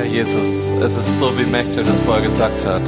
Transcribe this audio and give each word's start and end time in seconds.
Herr 0.00 0.08
Jesus, 0.08 0.72
es 0.82 0.96
ist 0.96 1.18
so, 1.18 1.38
wie 1.38 1.44
Mechtel 1.44 1.84
das 1.84 2.00
vorher 2.00 2.22
gesagt 2.22 2.64
hat. 2.64 2.80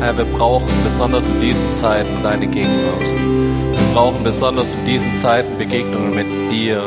Herr, 0.00 0.18
wir 0.18 0.26
brauchen 0.26 0.68
besonders 0.84 1.26
in 1.26 1.40
diesen 1.40 1.74
Zeiten 1.74 2.22
deine 2.22 2.46
Gegenwart. 2.46 3.08
Wir 3.08 3.94
brauchen 3.94 4.22
besonders 4.22 4.74
in 4.74 4.84
diesen 4.84 5.16
Zeiten 5.16 5.56
Begegnungen 5.56 6.14
mit 6.14 6.26
dir, 6.50 6.84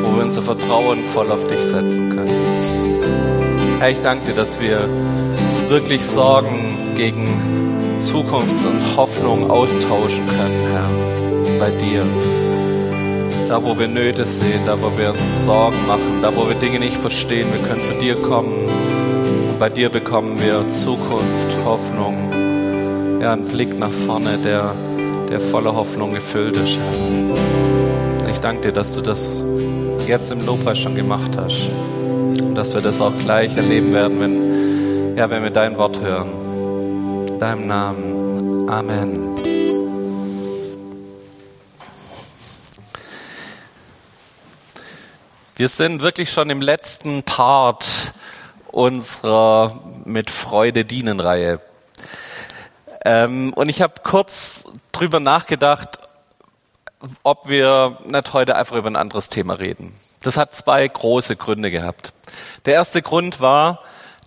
wo 0.00 0.16
wir 0.16 0.22
unser 0.22 0.42
Vertrauen 0.42 1.02
voll 1.12 1.32
auf 1.32 1.44
dich 1.48 1.60
setzen 1.60 2.10
können. 2.10 3.80
Herr, 3.80 3.90
ich 3.90 4.00
danke 4.00 4.26
dir, 4.26 4.34
dass 4.34 4.60
wir 4.60 4.88
wirklich 5.68 6.06
Sorgen 6.06 6.94
gegen 6.94 7.98
Zukunft 7.98 8.64
und 8.64 8.96
Hoffnung 8.96 9.50
austauschen 9.50 10.24
können, 10.28 10.68
Herr, 10.70 11.58
bei 11.58 11.70
dir. 11.70 12.04
Da, 13.48 13.62
wo 13.62 13.76
wir 13.76 13.88
Nöte 13.88 14.24
sehen, 14.24 14.60
da, 14.66 14.80
wo 14.80 14.96
wir 14.96 15.10
uns 15.10 15.44
Sorgen 15.44 15.84
machen, 15.88 16.22
da, 16.22 16.34
wo 16.36 16.48
wir 16.48 16.54
Dinge 16.54 16.78
nicht 16.78 16.96
verstehen, 16.96 17.48
wir 17.52 17.68
können 17.68 17.82
zu 17.82 17.94
dir 17.94 18.14
kommen. 18.14 18.83
Bei 19.64 19.70
dir 19.70 19.88
bekommen 19.88 20.38
wir 20.42 20.68
Zukunft, 20.68 21.64
Hoffnung, 21.64 23.18
ja, 23.22 23.32
einen 23.32 23.48
Blick 23.48 23.78
nach 23.78 23.88
vorne, 23.88 24.36
der, 24.36 24.74
der 25.30 25.40
voller 25.40 25.74
Hoffnung 25.74 26.12
gefüllt 26.12 26.54
ist. 26.54 26.76
Ich 28.30 28.40
danke 28.40 28.60
dir, 28.60 28.72
dass 28.72 28.92
du 28.92 29.00
das 29.00 29.30
jetzt 30.06 30.30
im 30.32 30.44
Lobpreis 30.44 30.78
schon 30.78 30.94
gemacht 30.94 31.38
hast. 31.38 31.62
Und 32.42 32.54
dass 32.56 32.74
wir 32.74 32.82
das 32.82 33.00
auch 33.00 33.14
gleich 33.20 33.56
erleben 33.56 33.94
werden, 33.94 34.20
wenn, 34.20 35.16
ja, 35.16 35.30
wenn 35.30 35.42
wir 35.42 35.50
dein 35.50 35.78
Wort 35.78 35.98
hören. 35.98 37.26
In 37.26 37.38
deinem 37.38 37.66
Namen. 37.66 38.68
Amen. 38.68 39.34
Wir 45.56 45.68
sind 45.68 46.02
wirklich 46.02 46.30
schon 46.30 46.50
im 46.50 46.60
letzten 46.60 47.22
Part 47.22 48.12
unserer 48.74 49.80
mit 50.04 50.30
Freude 50.30 50.84
dienen 50.84 51.20
Reihe. 51.20 51.60
Ähm, 53.04 53.52
und 53.52 53.68
ich 53.68 53.80
habe 53.80 53.94
kurz 54.02 54.64
drüber 54.90 55.20
nachgedacht, 55.20 56.00
ob 57.22 57.48
wir 57.48 57.98
nicht 58.04 58.32
heute 58.32 58.56
einfach 58.56 58.74
über 58.74 58.90
ein 58.90 58.96
anderes 58.96 59.28
Thema 59.28 59.54
reden. 59.54 59.94
Das 60.22 60.36
hat 60.36 60.56
zwei 60.56 60.88
große 60.88 61.36
Gründe 61.36 61.70
gehabt. 61.70 62.12
Der 62.64 62.74
erste 62.74 63.00
Grund 63.00 63.40
war 63.40 63.80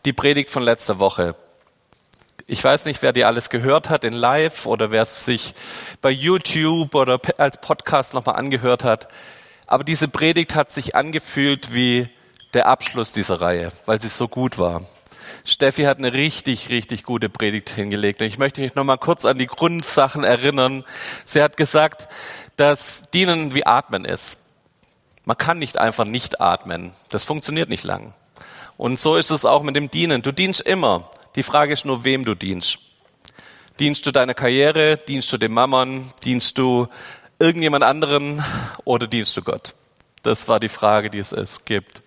die 0.05 0.13
Predigt 0.13 0.49
von 0.49 0.63
letzter 0.63 0.99
Woche. 0.99 1.35
Ich 2.45 2.63
weiß 2.63 2.85
nicht, 2.85 3.01
wer 3.01 3.11
die 3.11 3.25
alles 3.25 3.49
gehört 3.49 3.89
hat 3.89 4.05
in 4.05 4.13
Live 4.13 4.65
oder 4.65 4.91
wer 4.91 5.01
es 5.01 5.25
sich 5.25 5.55
bei 6.01 6.09
YouTube 6.11 6.95
oder 6.95 7.19
als 7.37 7.59
Podcast 7.59 8.13
nochmal 8.13 8.35
angehört 8.35 8.85
hat. 8.85 9.09
Aber 9.65 9.83
diese 9.83 10.07
Predigt 10.07 10.55
hat 10.55 10.71
sich 10.71 10.95
angefühlt 10.95 11.73
wie 11.73 12.09
der 12.53 12.67
Abschluss 12.67 13.11
dieser 13.11 13.41
Reihe, 13.41 13.71
weil 13.85 13.99
sie 14.01 14.07
so 14.07 14.27
gut 14.27 14.57
war. 14.57 14.81
Steffi 15.45 15.83
hat 15.83 15.97
eine 15.97 16.13
richtig, 16.13 16.69
richtig 16.69 17.03
gute 17.03 17.29
Predigt 17.29 17.69
hingelegt. 17.69 18.21
Und 18.21 18.27
ich 18.27 18.37
möchte 18.37 18.61
mich 18.61 18.75
nochmal 18.75 18.97
kurz 18.97 19.25
an 19.25 19.37
die 19.37 19.47
Grundsachen 19.47 20.23
erinnern. 20.23 20.83
Sie 21.25 21.41
hat 21.41 21.57
gesagt, 21.57 22.07
dass 22.55 23.03
Dienen 23.13 23.53
wie 23.53 23.65
Atmen 23.65 24.05
ist. 24.05 24.39
Man 25.25 25.37
kann 25.37 25.59
nicht 25.59 25.77
einfach 25.77 26.05
nicht 26.05 26.39
atmen. 26.39 26.93
Das 27.09 27.23
funktioniert 27.23 27.69
nicht 27.69 27.83
lang. 27.83 28.13
Und 28.77 28.99
so 28.99 29.17
ist 29.17 29.29
es 29.29 29.43
auch 29.43 29.63
mit 29.63 29.75
dem 29.75 29.91
Dienen. 29.91 30.21
Du 30.21 30.31
dienst 30.31 30.61
immer. 30.61 31.09
Die 31.35 31.43
Frage 31.43 31.73
ist 31.73 31.85
nur, 31.85 32.03
wem 32.03 32.23
du 32.23 32.33
dienst. 32.33 32.79
Dienst 33.79 34.05
du 34.05 34.11
deiner 34.11 34.33
Karriere? 34.33 34.97
Dienst 34.97 35.31
du 35.33 35.37
dem 35.37 35.53
Mammon? 35.53 36.11
Dienst 36.23 36.57
du 36.57 36.87
irgendjemand 37.39 37.83
anderen 37.83 38.43
oder 38.85 39.07
dienst 39.07 39.35
du 39.35 39.41
Gott? 39.41 39.75
Das 40.27 40.47
war 40.47 40.59
die 40.59 40.67
Frage, 40.67 41.09
die 41.09 41.19
es, 41.19 41.31
es 41.31 41.63
gibt. 41.65 42.03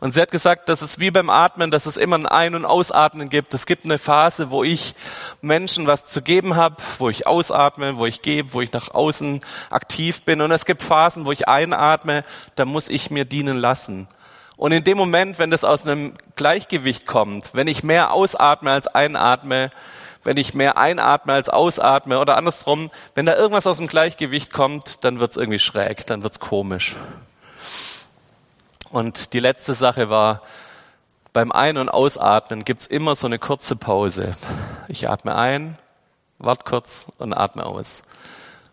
Und 0.00 0.12
sie 0.12 0.20
hat 0.20 0.30
gesagt, 0.30 0.68
dass 0.68 0.80
es 0.80 0.98
wie 1.00 1.10
beim 1.10 1.28
Atmen, 1.28 1.70
dass 1.70 1.86
es 1.86 1.96
immer 1.96 2.16
ein 2.16 2.26
Ein- 2.26 2.54
und 2.54 2.64
Ausatmen 2.64 3.28
gibt. 3.28 3.52
Es 3.52 3.66
gibt 3.66 3.84
eine 3.84 3.98
Phase, 3.98 4.50
wo 4.50 4.64
ich 4.64 4.94
Menschen 5.42 5.86
was 5.86 6.06
zu 6.06 6.22
geben 6.22 6.56
habe, 6.56 6.76
wo 6.98 7.10
ich 7.10 7.26
ausatme, 7.26 7.98
wo 7.98 8.06
ich 8.06 8.22
gebe, 8.22 8.54
wo 8.54 8.60
ich 8.60 8.72
nach 8.72 8.90
außen 8.90 9.40
aktiv 9.70 10.22
bin. 10.22 10.40
Und 10.40 10.50
es 10.50 10.64
gibt 10.64 10.82
Phasen, 10.82 11.26
wo 11.26 11.32
ich 11.32 11.46
einatme, 11.46 12.24
da 12.54 12.64
muss 12.64 12.88
ich 12.88 13.10
mir 13.10 13.24
dienen 13.24 13.58
lassen. 13.58 14.08
Und 14.56 14.72
in 14.72 14.82
dem 14.82 14.98
Moment, 14.98 15.38
wenn 15.38 15.50
das 15.50 15.64
aus 15.64 15.86
einem 15.86 16.14
Gleichgewicht 16.36 17.06
kommt, 17.06 17.50
wenn 17.54 17.68
ich 17.68 17.82
mehr 17.82 18.12
ausatme 18.12 18.72
als 18.72 18.88
einatme, 18.88 19.70
wenn 20.24 20.36
ich 20.36 20.54
mehr 20.54 20.76
einatme 20.76 21.32
als 21.32 21.48
ausatme 21.48 22.18
oder 22.18 22.36
andersrum, 22.36 22.90
wenn 23.14 23.26
da 23.26 23.36
irgendwas 23.36 23.66
aus 23.66 23.76
dem 23.76 23.86
Gleichgewicht 23.86 24.52
kommt, 24.52 25.04
dann 25.04 25.20
wird's 25.20 25.36
irgendwie 25.36 25.58
schräg, 25.58 26.06
dann 26.06 26.22
wird's 26.22 26.40
komisch. 26.40 26.96
Und 28.90 29.32
die 29.32 29.40
letzte 29.40 29.74
Sache 29.74 30.08
war, 30.08 30.42
beim 31.32 31.52
Ein- 31.52 31.76
und 31.76 31.88
Ausatmen 31.88 32.64
gibt's 32.64 32.86
immer 32.86 33.14
so 33.14 33.26
eine 33.26 33.38
kurze 33.38 33.76
Pause. 33.76 34.34
Ich 34.88 35.08
atme 35.08 35.34
ein, 35.34 35.78
warte 36.38 36.64
kurz 36.64 37.06
und 37.18 37.34
atme 37.34 37.66
aus. 37.66 38.02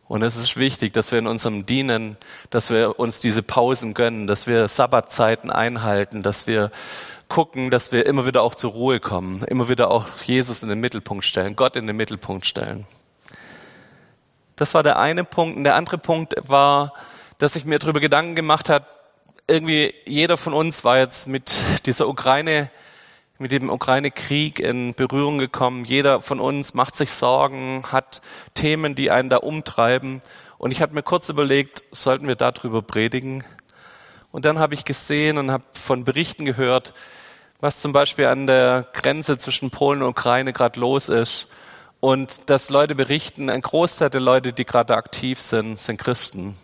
Und 0.07 0.21
es 0.21 0.37
ist 0.37 0.55
wichtig, 0.55 0.93
dass 0.93 1.11
wir 1.11 1.19
in 1.19 1.27
unserem 1.27 1.65
Dienen, 1.65 2.15
dass 2.51 2.69
wir 2.69 2.99
uns 2.99 3.19
diese 3.19 3.41
Pausen 3.41 3.93
gönnen, 3.93 4.27
dass 4.27 4.47
wir 4.47 4.67
Sabbatzeiten 4.67 5.51
einhalten, 5.51 6.21
dass 6.21 6.47
wir 6.47 6.71
gucken, 7.27 7.71
dass 7.71 7.91
wir 7.91 8.05
immer 8.05 8.25
wieder 8.25 8.43
auch 8.43 8.55
zur 8.55 8.71
Ruhe 8.71 8.99
kommen, 8.99 9.43
immer 9.45 9.67
wieder 9.67 9.89
auch 9.89 10.05
Jesus 10.23 10.61
in 10.61 10.69
den 10.69 10.79
Mittelpunkt 10.79 11.25
stellen, 11.25 11.55
Gott 11.55 11.75
in 11.75 11.87
den 11.87 11.95
Mittelpunkt 11.97 12.45
stellen. 12.45 12.85
Das 14.55 14.73
war 14.73 14.83
der 14.83 14.99
eine 14.99 15.23
Punkt. 15.23 15.57
Und 15.57 15.63
der 15.65 15.75
andere 15.75 15.97
Punkt 15.97 16.35
war, 16.47 16.93
dass 17.39 17.55
ich 17.55 17.65
mir 17.65 17.79
darüber 17.79 17.99
Gedanken 17.99 18.35
gemacht 18.35 18.69
habe, 18.69 18.85
irgendwie 19.47 19.93
jeder 20.05 20.37
von 20.37 20.53
uns 20.53 20.83
war 20.83 20.97
jetzt 20.97 21.27
mit 21.27 21.51
dieser 21.85 22.07
Ukraine, 22.07 22.71
mit 23.37 23.51
dem 23.51 23.69
Ukraine-Krieg 23.69 24.59
in 24.59 24.93
Berührung 24.93 25.37
gekommen. 25.37 25.85
Jeder 25.85 26.21
von 26.21 26.39
uns 26.39 26.73
macht 26.73 26.95
sich 26.95 27.11
Sorgen, 27.11 27.83
hat 27.91 28.21
Themen, 28.53 28.95
die 28.95 29.11
einen 29.11 29.29
da 29.29 29.37
umtreiben. 29.37 30.21
Und 30.57 30.71
ich 30.71 30.81
habe 30.81 30.93
mir 30.93 31.03
kurz 31.03 31.29
überlegt, 31.29 31.83
sollten 31.91 32.27
wir 32.27 32.35
darüber 32.35 32.81
predigen? 32.81 33.43
Und 34.31 34.45
dann 34.45 34.59
habe 34.59 34.73
ich 34.73 34.83
gesehen 34.83 35.37
und 35.37 35.51
habe 35.51 35.65
von 35.73 36.03
Berichten 36.03 36.45
gehört, 36.45 36.93
was 37.59 37.79
zum 37.79 37.93
Beispiel 37.93 38.25
an 38.25 38.47
der 38.47 38.87
Grenze 38.93 39.37
zwischen 39.37 39.69
Polen 39.69 40.01
und 40.01 40.09
Ukraine 40.09 40.53
gerade 40.53 40.79
los 40.79 41.09
ist. 41.09 41.49
Und 41.99 42.49
dass 42.49 42.69
Leute 42.69 42.95
berichten, 42.95 43.49
ein 43.49 43.61
Großteil 43.61 44.09
der 44.09 44.21
Leute, 44.21 44.53
die 44.53 44.65
gerade 44.65 44.95
aktiv 44.95 45.39
sind, 45.39 45.79
sind 45.79 45.97
Christen 45.97 46.55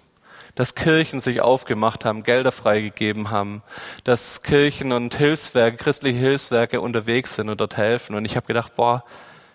dass 0.56 0.76
Kirchen 0.76 1.20
sich 1.20 1.42
aufgemacht 1.42 2.06
haben, 2.06 2.24
Gelder 2.24 2.52
freigegeben 2.52 3.30
haben, 3.30 3.64
dass 4.04 4.44
Kirchen 4.44 4.92
und 4.92 5.16
Hilfswerke, 5.16 5.78
christliche 5.78 6.20
Hilfswerke 6.20 6.82
unterwegs 6.82 7.36
sind 7.36 7.50
und 7.50 7.62
dort 7.62 7.78
helfen. 7.78 8.16
Und 8.16 8.26
ich 8.26 8.36
habe 8.36 8.48
gedacht, 8.48 8.76
boah, 8.76 9.04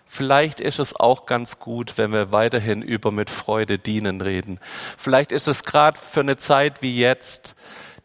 vielleicht 0.07 0.59
ist 0.59 0.79
es 0.79 0.95
auch 0.95 1.25
ganz 1.25 1.59
gut, 1.59 1.97
wenn 1.97 2.11
wir 2.11 2.31
weiterhin 2.31 2.81
über 2.81 3.11
mit 3.11 3.29
Freude 3.29 3.77
dienen 3.77 4.21
reden. 4.21 4.59
Vielleicht 4.97 5.31
ist 5.31 5.47
es 5.47 5.63
gerade 5.63 5.97
für 5.97 6.21
eine 6.21 6.37
Zeit 6.37 6.81
wie 6.81 6.97
jetzt, 6.97 7.55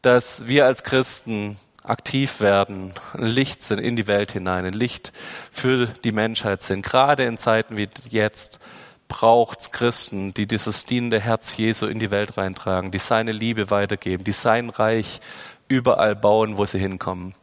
dass 0.02 0.46
wir 0.46 0.66
als 0.66 0.82
Christen 0.82 1.56
aktiv 1.84 2.40
werden, 2.40 2.92
Licht 3.14 3.62
sind 3.62 3.78
in 3.78 3.96
die 3.96 4.06
Welt 4.06 4.32
hinein, 4.32 4.64
ein 4.64 4.72
Licht 4.72 5.12
für 5.50 5.86
die 5.86 6.12
Menschheit 6.12 6.62
sind, 6.62 6.84
gerade 6.84 7.24
in 7.24 7.38
Zeiten 7.38 7.76
wie 7.76 7.88
jetzt 8.08 8.60
braucht's 9.12 9.70
Christen, 9.70 10.32
die 10.32 10.46
dieses 10.46 10.86
dienende 10.86 11.20
Herz 11.20 11.58
Jesu 11.58 11.86
in 11.86 11.98
die 11.98 12.10
Welt 12.10 12.38
reintragen, 12.38 12.90
die 12.90 12.98
seine 12.98 13.30
Liebe 13.30 13.70
weitergeben, 13.70 14.24
die 14.24 14.32
sein 14.32 14.70
Reich 14.70 15.20
überall 15.68 16.16
bauen, 16.16 16.56
wo 16.56 16.64
sie 16.64 16.78
hinkommen. 16.78 17.34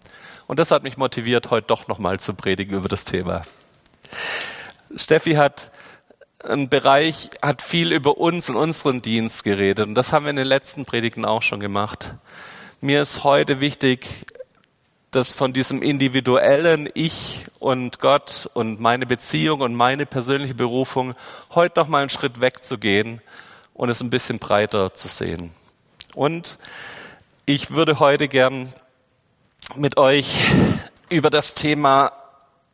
Und 0.47 0.57
das 0.57 0.72
hat 0.72 0.81
mich 0.81 0.97
motiviert, 0.97 1.52
heute 1.52 1.68
doch 1.68 1.88
nochmal 1.88 2.19
zu 2.19 2.34
predigen 2.34 2.75
über 2.75 2.88
das 2.88 3.03
Thema. 3.03 3.44
Steffi 4.96 5.35
hat 5.35 5.69
einen 6.44 6.69
Bereich, 6.69 7.30
hat 7.40 7.62
viel 7.62 7.91
über 7.91 8.18
uns 8.18 8.50
und 8.50 8.56
unseren 8.56 9.03
Dienst 9.03 9.44
geredet. 9.44 9.88
Und 9.88 9.94
das 9.94 10.12
haben 10.12 10.25
wir 10.25 10.31
in 10.31 10.38
den 10.38 10.47
letzten 10.47 10.86
Predigten 10.86 11.24
auch 11.24 11.44
schon 11.44 11.59
gemacht. 11.59 12.16
Mir 12.81 13.00
ist 13.03 13.24
heute 13.24 13.59
wichtig, 13.62 14.25
dass 15.12 15.34
von 15.34 15.53
diesem 15.53 15.81
individuellen 15.81 16.88
Ich 16.94 17.45
und 17.57 18.00
Gott 18.00 18.50
und 18.54 18.80
meine 18.80 19.06
Beziehung 19.06 19.62
und 19.62 19.74
meine 19.74 20.06
persönliche 20.06 20.54
Berufung 20.54 21.16
heute 21.54 21.80
noch 21.80 21.88
mal 21.88 22.01
einen 22.01 22.10
Schritt 22.10 22.42
wegzugehen 22.42 23.22
und 23.74 23.89
es 23.89 24.01
ein 24.01 24.12
bisschen 24.12 24.39
breiter 24.39 24.94
zu 24.94 25.07
sehen. 25.07 25.51
Und 26.13 26.60
ich 27.45 27.72
würde 27.72 28.00
heute 28.00 28.28
gern 28.28 28.72
mit 29.75 29.98
euch 29.98 30.51
über 31.10 31.31
das 31.31 31.56
Thema 31.56 32.12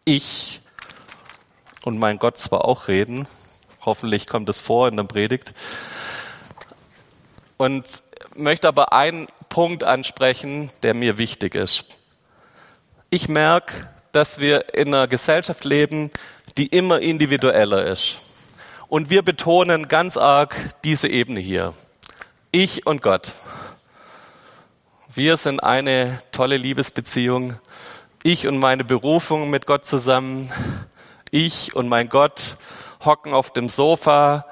Ich 0.03 0.59
und 1.83 1.97
mein 1.97 2.19
Gott 2.19 2.37
zwar 2.37 2.65
auch 2.65 2.89
reden. 2.89 3.27
Hoffentlich 3.85 4.27
kommt 4.27 4.49
es 4.49 4.59
vor 4.59 4.87
in 4.89 4.97
der 4.97 5.03
Predigt. 5.03 5.53
Und 7.57 7.85
möchte 8.35 8.67
aber 8.67 8.91
einen 8.91 9.27
Punkt 9.47 9.85
ansprechen, 9.85 10.71
der 10.83 10.93
mir 10.93 11.17
wichtig 11.17 11.55
ist. 11.55 11.99
Ich 13.15 13.29
merke, 13.29 13.73
dass 14.11 14.39
wir 14.39 14.73
in 14.73 14.93
einer 14.93 15.07
Gesellschaft 15.07 15.63
leben, 15.63 16.09
die 16.57 16.67
immer 16.67 16.99
individueller 16.99 17.85
ist. 17.85 18.17
Und 18.89 19.09
wir 19.09 19.21
betonen 19.21 19.87
ganz 19.87 20.17
arg 20.17 20.53
diese 20.83 21.07
Ebene 21.07 21.39
hier. 21.39 21.73
Ich 22.51 22.85
und 22.85 23.01
Gott. 23.01 23.31
Wir 25.13 25.37
sind 25.37 25.61
eine 25.61 26.21
tolle 26.33 26.57
Liebesbeziehung. 26.57 27.57
Ich 28.21 28.47
und 28.47 28.57
meine 28.57 28.83
Berufung 28.83 29.49
mit 29.49 29.65
Gott 29.65 29.85
zusammen. 29.85 30.51
Ich 31.31 31.73
und 31.73 31.87
mein 31.87 32.09
Gott 32.09 32.55
hocken 33.05 33.33
auf 33.33 33.53
dem 33.53 33.69
Sofa. 33.69 34.45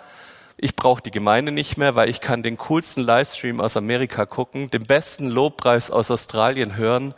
Ich 0.55 0.77
brauche 0.77 1.01
die 1.01 1.11
Gemeinde 1.11 1.51
nicht 1.51 1.75
mehr, 1.75 1.97
weil 1.97 2.09
ich 2.09 2.21
kann 2.21 2.43
den 2.43 2.55
coolsten 2.55 3.01
Livestream 3.01 3.59
aus 3.59 3.75
Amerika 3.75 4.25
gucken, 4.25 4.71
den 4.71 4.85
besten 4.85 5.25
Lobpreis 5.25 5.91
aus 5.91 6.09
Australien 6.09 6.77
hören. 6.77 7.13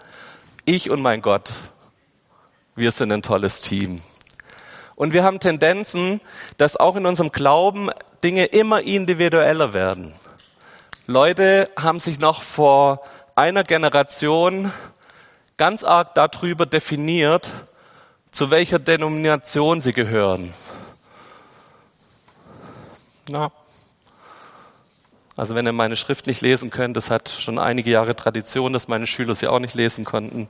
Ich 0.68 0.90
und 0.90 1.00
mein 1.00 1.22
Gott, 1.22 1.54
wir 2.76 2.92
sind 2.92 3.12
ein 3.12 3.22
tolles 3.22 3.60
Team. 3.60 4.02
Und 4.96 5.14
wir 5.14 5.24
haben 5.24 5.40
Tendenzen, 5.40 6.22
dass 6.58 6.76
auch 6.76 6.96
in 6.96 7.06
unserem 7.06 7.32
Glauben 7.32 7.92
Dinge 8.24 8.46
immer 8.46 8.82
individueller 8.82 9.76
werden. 9.76 10.16
Leute 11.06 11.70
haben 11.78 12.00
sich 12.00 12.18
noch 12.18 12.42
vor 12.42 13.04
einer 13.36 13.64
Generation 13.64 14.72
ganz 15.56 15.84
arg 15.84 16.16
darüber 16.16 16.66
definiert, 16.66 17.54
zu 18.32 18.50
welcher 18.50 18.80
Denomination 18.80 19.82
sie 19.82 19.94
gehören. 19.94 20.52
Na, 23.30 23.52
also 25.38 25.54
wenn 25.54 25.68
ihr 25.68 25.74
meine 25.74 25.98
Schrift 25.98 26.28
nicht 26.28 26.42
lesen 26.42 26.70
könnt, 26.70 26.96
das 26.96 27.10
hat 27.10 27.30
schon 27.30 27.60
einige 27.60 27.92
Jahre 27.92 28.16
Tradition, 28.16 28.72
dass 28.72 28.88
meine 28.88 29.06
Schüler 29.06 29.36
sie 29.36 29.48
auch 29.48 29.60
nicht 29.60 29.76
lesen 29.76 30.06
konnten. 30.06 30.48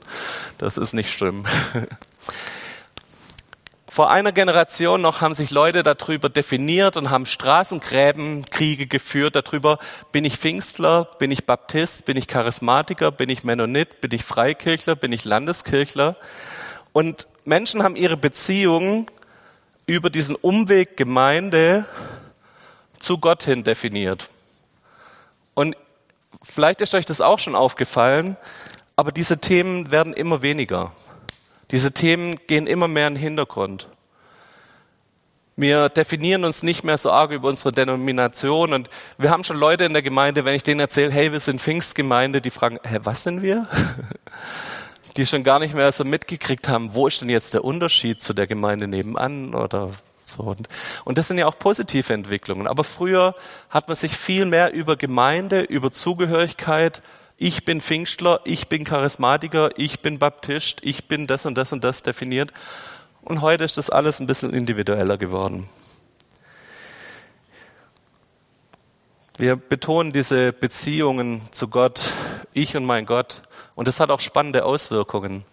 Das 0.58 0.76
ist 0.76 0.92
nicht 0.92 1.10
schlimm. 1.10 1.44
Vor 3.88 4.10
einer 4.10 4.30
Generation 4.30 5.00
noch 5.00 5.22
haben 5.22 5.34
sich 5.34 5.50
Leute 5.50 5.82
darüber 5.82 6.28
definiert 6.28 6.98
und 6.98 7.08
haben 7.08 7.24
Straßengräbenkriege 7.24 8.86
geführt 8.86 9.34
darüber, 9.34 9.78
bin 10.12 10.26
ich 10.26 10.36
Pfingstler, 10.36 11.08
bin 11.18 11.30
ich 11.30 11.46
Baptist, 11.46 12.04
bin 12.04 12.18
ich 12.18 12.28
Charismatiker, 12.28 13.10
bin 13.10 13.30
ich 13.30 13.42
Mennonit, 13.42 14.02
bin 14.02 14.12
ich 14.12 14.22
Freikirchler, 14.22 14.96
bin 14.96 15.12
ich 15.12 15.24
Landeskirchler. 15.24 16.16
Und 16.92 17.26
Menschen 17.46 17.82
haben 17.82 17.96
ihre 17.96 18.18
Beziehungen 18.18 19.06
über 19.86 20.10
diesen 20.10 20.36
Umweg 20.36 20.98
Gemeinde 20.98 21.86
zu 22.98 23.18
Gott 23.18 23.44
hin 23.44 23.64
definiert. 23.64 24.28
Und 25.56 25.74
vielleicht 26.42 26.82
ist 26.82 26.94
euch 26.94 27.06
das 27.06 27.22
auch 27.22 27.38
schon 27.38 27.56
aufgefallen, 27.56 28.36
aber 28.94 29.10
diese 29.10 29.38
Themen 29.38 29.90
werden 29.90 30.12
immer 30.12 30.42
weniger. 30.42 30.92
Diese 31.70 31.92
Themen 31.92 32.36
gehen 32.46 32.66
immer 32.66 32.88
mehr 32.88 33.08
in 33.08 33.14
den 33.14 33.22
Hintergrund. 33.22 33.88
Wir 35.56 35.88
definieren 35.88 36.44
uns 36.44 36.62
nicht 36.62 36.84
mehr 36.84 36.98
so 36.98 37.10
arg 37.10 37.30
über 37.30 37.48
unsere 37.48 37.72
Denomination 37.72 38.74
und 38.74 38.90
wir 39.16 39.30
haben 39.30 39.44
schon 39.44 39.56
Leute 39.56 39.84
in 39.84 39.94
der 39.94 40.02
Gemeinde, 40.02 40.44
wenn 40.44 40.54
ich 40.54 40.62
denen 40.62 40.80
erzähle, 40.80 41.10
hey, 41.10 41.32
wir 41.32 41.40
sind 41.40 41.58
Pfingstgemeinde, 41.58 42.42
die 42.42 42.50
fragen, 42.50 42.78
hä, 42.86 42.98
was 43.02 43.22
sind 43.22 43.40
wir? 43.40 43.66
Die 45.16 45.24
schon 45.24 45.44
gar 45.44 45.58
nicht 45.58 45.74
mehr 45.74 45.90
so 45.92 46.04
mitgekriegt 46.04 46.68
haben, 46.68 46.94
wo 46.94 47.06
ist 47.06 47.22
denn 47.22 47.30
jetzt 47.30 47.54
der 47.54 47.64
Unterschied 47.64 48.20
zu 48.20 48.34
der 48.34 48.46
Gemeinde 48.46 48.86
nebenan 48.86 49.54
oder 49.54 49.92
so. 50.26 50.42
Und, 50.42 50.68
und 51.04 51.18
das 51.18 51.28
sind 51.28 51.38
ja 51.38 51.46
auch 51.46 51.58
positive 51.58 52.12
Entwicklungen. 52.12 52.66
Aber 52.66 52.84
früher 52.84 53.34
hat 53.70 53.88
man 53.88 53.94
sich 53.94 54.16
viel 54.16 54.44
mehr 54.44 54.72
über 54.72 54.96
Gemeinde, 54.96 55.60
über 55.62 55.92
Zugehörigkeit, 55.92 57.02
ich 57.38 57.64
bin 57.64 57.82
Pfingstler, 57.82 58.40
ich 58.44 58.68
bin 58.68 58.84
Charismatiker, 58.84 59.70
ich 59.76 60.00
bin 60.00 60.18
Baptist, 60.18 60.78
ich 60.82 61.06
bin 61.06 61.26
das 61.26 61.44
und 61.44 61.54
das 61.54 61.72
und 61.72 61.84
das 61.84 62.02
definiert. 62.02 62.52
Und 63.22 63.42
heute 63.42 63.64
ist 63.64 63.76
das 63.76 63.90
alles 63.90 64.20
ein 64.20 64.26
bisschen 64.26 64.54
individueller 64.54 65.18
geworden. 65.18 65.68
Wir 69.36 69.56
betonen 69.56 70.12
diese 70.12 70.52
Beziehungen 70.52 71.42
zu 71.50 71.68
Gott, 71.68 72.10
ich 72.54 72.74
und 72.74 72.86
mein 72.86 73.04
Gott. 73.04 73.42
Und 73.74 73.86
das 73.86 74.00
hat 74.00 74.10
auch 74.10 74.20
spannende 74.20 74.64
Auswirkungen. 74.64 75.44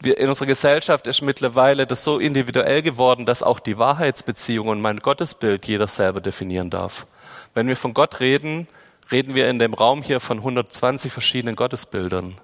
Wir, 0.00 0.18
in 0.18 0.28
unserer 0.28 0.46
Gesellschaft 0.46 1.06
ist 1.06 1.22
mittlerweile 1.22 1.86
das 1.86 2.04
so 2.04 2.18
individuell 2.18 2.82
geworden, 2.82 3.26
dass 3.26 3.42
auch 3.42 3.60
die 3.60 3.78
Wahrheitsbeziehung 3.78 4.68
und 4.68 4.80
mein 4.80 4.98
Gottesbild 4.98 5.66
jeder 5.66 5.86
selber 5.86 6.20
definieren 6.20 6.70
darf. 6.70 7.06
Wenn 7.54 7.68
wir 7.68 7.76
von 7.76 7.94
Gott 7.94 8.20
reden, 8.20 8.68
reden 9.10 9.34
wir 9.34 9.48
in 9.48 9.58
dem 9.58 9.74
Raum 9.74 10.02
hier 10.02 10.20
von 10.20 10.38
120 10.38 11.12
verschiedenen 11.12 11.56
Gottesbildern. 11.56 12.34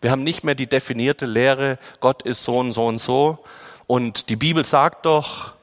Wir 0.00 0.10
haben 0.10 0.22
nicht 0.22 0.44
mehr 0.44 0.54
die 0.54 0.66
definierte 0.66 1.26
Lehre, 1.26 1.78
Gott 2.00 2.22
ist 2.22 2.44
so 2.44 2.58
und 2.58 2.72
so 2.72 2.86
und 2.86 2.98
so. 2.98 3.38
Und 3.86 4.28
die 4.28 4.36
Bibel 4.36 4.64
sagt 4.64 5.06
doch, 5.06 5.54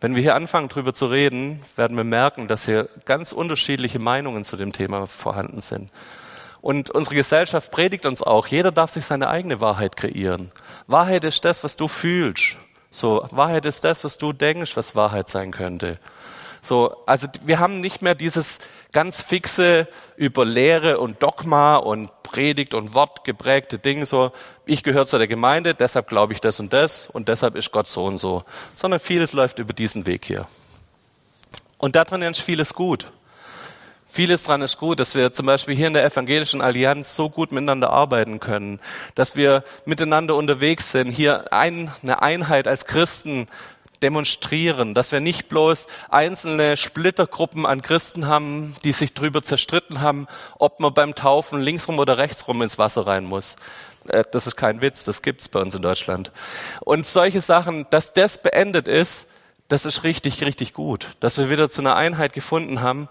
wenn 0.00 0.14
wir 0.14 0.22
hier 0.22 0.36
anfangen, 0.36 0.68
drüber 0.68 0.94
zu 0.94 1.06
reden, 1.06 1.60
werden 1.76 1.96
wir 1.96 2.04
merken, 2.04 2.46
dass 2.46 2.66
hier 2.66 2.88
ganz 3.04 3.32
unterschiedliche 3.32 3.98
Meinungen 3.98 4.44
zu 4.44 4.56
dem 4.56 4.72
Thema 4.72 5.06
vorhanden 5.06 5.60
sind. 5.60 5.90
Und 6.60 6.90
unsere 6.90 7.14
Gesellschaft 7.14 7.70
predigt 7.70 8.06
uns 8.06 8.22
auch, 8.22 8.46
jeder 8.46 8.72
darf 8.72 8.90
sich 8.90 9.04
seine 9.04 9.28
eigene 9.28 9.60
Wahrheit 9.60 9.96
kreieren. 9.96 10.50
Wahrheit 10.86 11.24
ist 11.24 11.44
das, 11.44 11.62
was 11.64 11.76
du 11.76 11.88
fühlst. 11.88 12.56
So, 12.90 13.26
Wahrheit 13.30 13.64
ist 13.64 13.84
das, 13.84 14.02
was 14.04 14.18
du 14.18 14.32
denkst, 14.32 14.76
was 14.76 14.96
Wahrheit 14.96 15.28
sein 15.28 15.52
könnte. 15.52 15.98
So, 16.60 16.96
also 17.06 17.28
wir 17.44 17.60
haben 17.60 17.80
nicht 17.80 18.02
mehr 18.02 18.14
dieses 18.14 18.58
ganz 18.92 19.22
fixe 19.22 19.86
über 20.16 20.44
Lehre 20.44 20.98
und 20.98 21.22
Dogma 21.22 21.76
und 21.76 22.10
Predigt 22.22 22.74
und 22.74 22.94
Wort 22.94 23.24
geprägte 23.24 23.78
Ding, 23.78 24.04
so 24.04 24.32
ich 24.66 24.82
gehöre 24.82 25.06
zu 25.06 25.18
der 25.18 25.28
Gemeinde, 25.28 25.74
deshalb 25.74 26.08
glaube 26.08 26.32
ich 26.32 26.40
das 26.40 26.60
und 26.60 26.72
das 26.72 27.06
und 27.06 27.28
deshalb 27.28 27.54
ist 27.54 27.72
Gott 27.72 27.86
so 27.86 28.04
und 28.04 28.18
so, 28.18 28.44
sondern 28.74 29.00
vieles 29.00 29.32
läuft 29.32 29.58
über 29.60 29.72
diesen 29.72 30.04
Weg 30.04 30.24
hier. 30.24 30.46
Und 31.78 31.94
daran 31.94 32.22
ist 32.22 32.40
vieles 32.40 32.74
gut. 32.74 33.06
Vieles 34.10 34.42
dran 34.42 34.62
ist 34.62 34.78
gut, 34.78 35.00
dass 35.00 35.14
wir 35.14 35.32
zum 35.32 35.46
Beispiel 35.46 35.76
hier 35.76 35.86
in 35.86 35.92
der 35.92 36.04
Evangelischen 36.04 36.62
Allianz 36.62 37.14
so 37.14 37.28
gut 37.28 37.52
miteinander 37.52 37.90
arbeiten 37.90 38.40
können, 38.40 38.80
dass 39.14 39.36
wir 39.36 39.64
miteinander 39.84 40.34
unterwegs 40.34 40.92
sind, 40.92 41.10
hier 41.10 41.52
ein, 41.52 41.92
eine 42.02 42.22
Einheit 42.22 42.66
als 42.66 42.86
Christen 42.86 43.46
demonstrieren, 44.02 44.94
dass 44.94 45.12
wir 45.12 45.20
nicht 45.20 45.48
bloß 45.48 45.88
einzelne 46.08 46.76
Splittergruppen 46.76 47.66
an 47.66 47.82
Christen 47.82 48.26
haben, 48.26 48.74
die 48.84 48.92
sich 48.92 49.12
darüber 49.12 49.42
zerstritten 49.42 50.00
haben, 50.00 50.26
ob 50.58 50.80
man 50.80 50.94
beim 50.94 51.14
Taufen 51.14 51.60
linksrum 51.60 51.98
oder 51.98 52.16
rechtsrum 52.18 52.62
ins 52.62 52.78
Wasser 52.78 53.06
rein 53.06 53.24
muss. 53.24 53.56
Äh, 54.08 54.24
das 54.30 54.46
ist 54.46 54.56
kein 54.56 54.80
Witz, 54.80 55.04
das 55.04 55.22
gibt's 55.22 55.48
bei 55.48 55.60
uns 55.60 55.74
in 55.74 55.82
Deutschland. 55.82 56.32
Und 56.80 57.06
solche 57.06 57.40
Sachen, 57.40 57.86
dass 57.90 58.12
das 58.12 58.42
beendet 58.42 58.88
ist, 58.88 59.28
das 59.68 59.84
ist 59.84 60.02
richtig, 60.02 60.42
richtig 60.42 60.72
gut, 60.72 61.08
dass 61.20 61.36
wir 61.36 61.50
wieder 61.50 61.68
zu 61.68 61.82
einer 61.82 61.96
Einheit 61.96 62.32
gefunden 62.32 62.80
haben. 62.80 63.08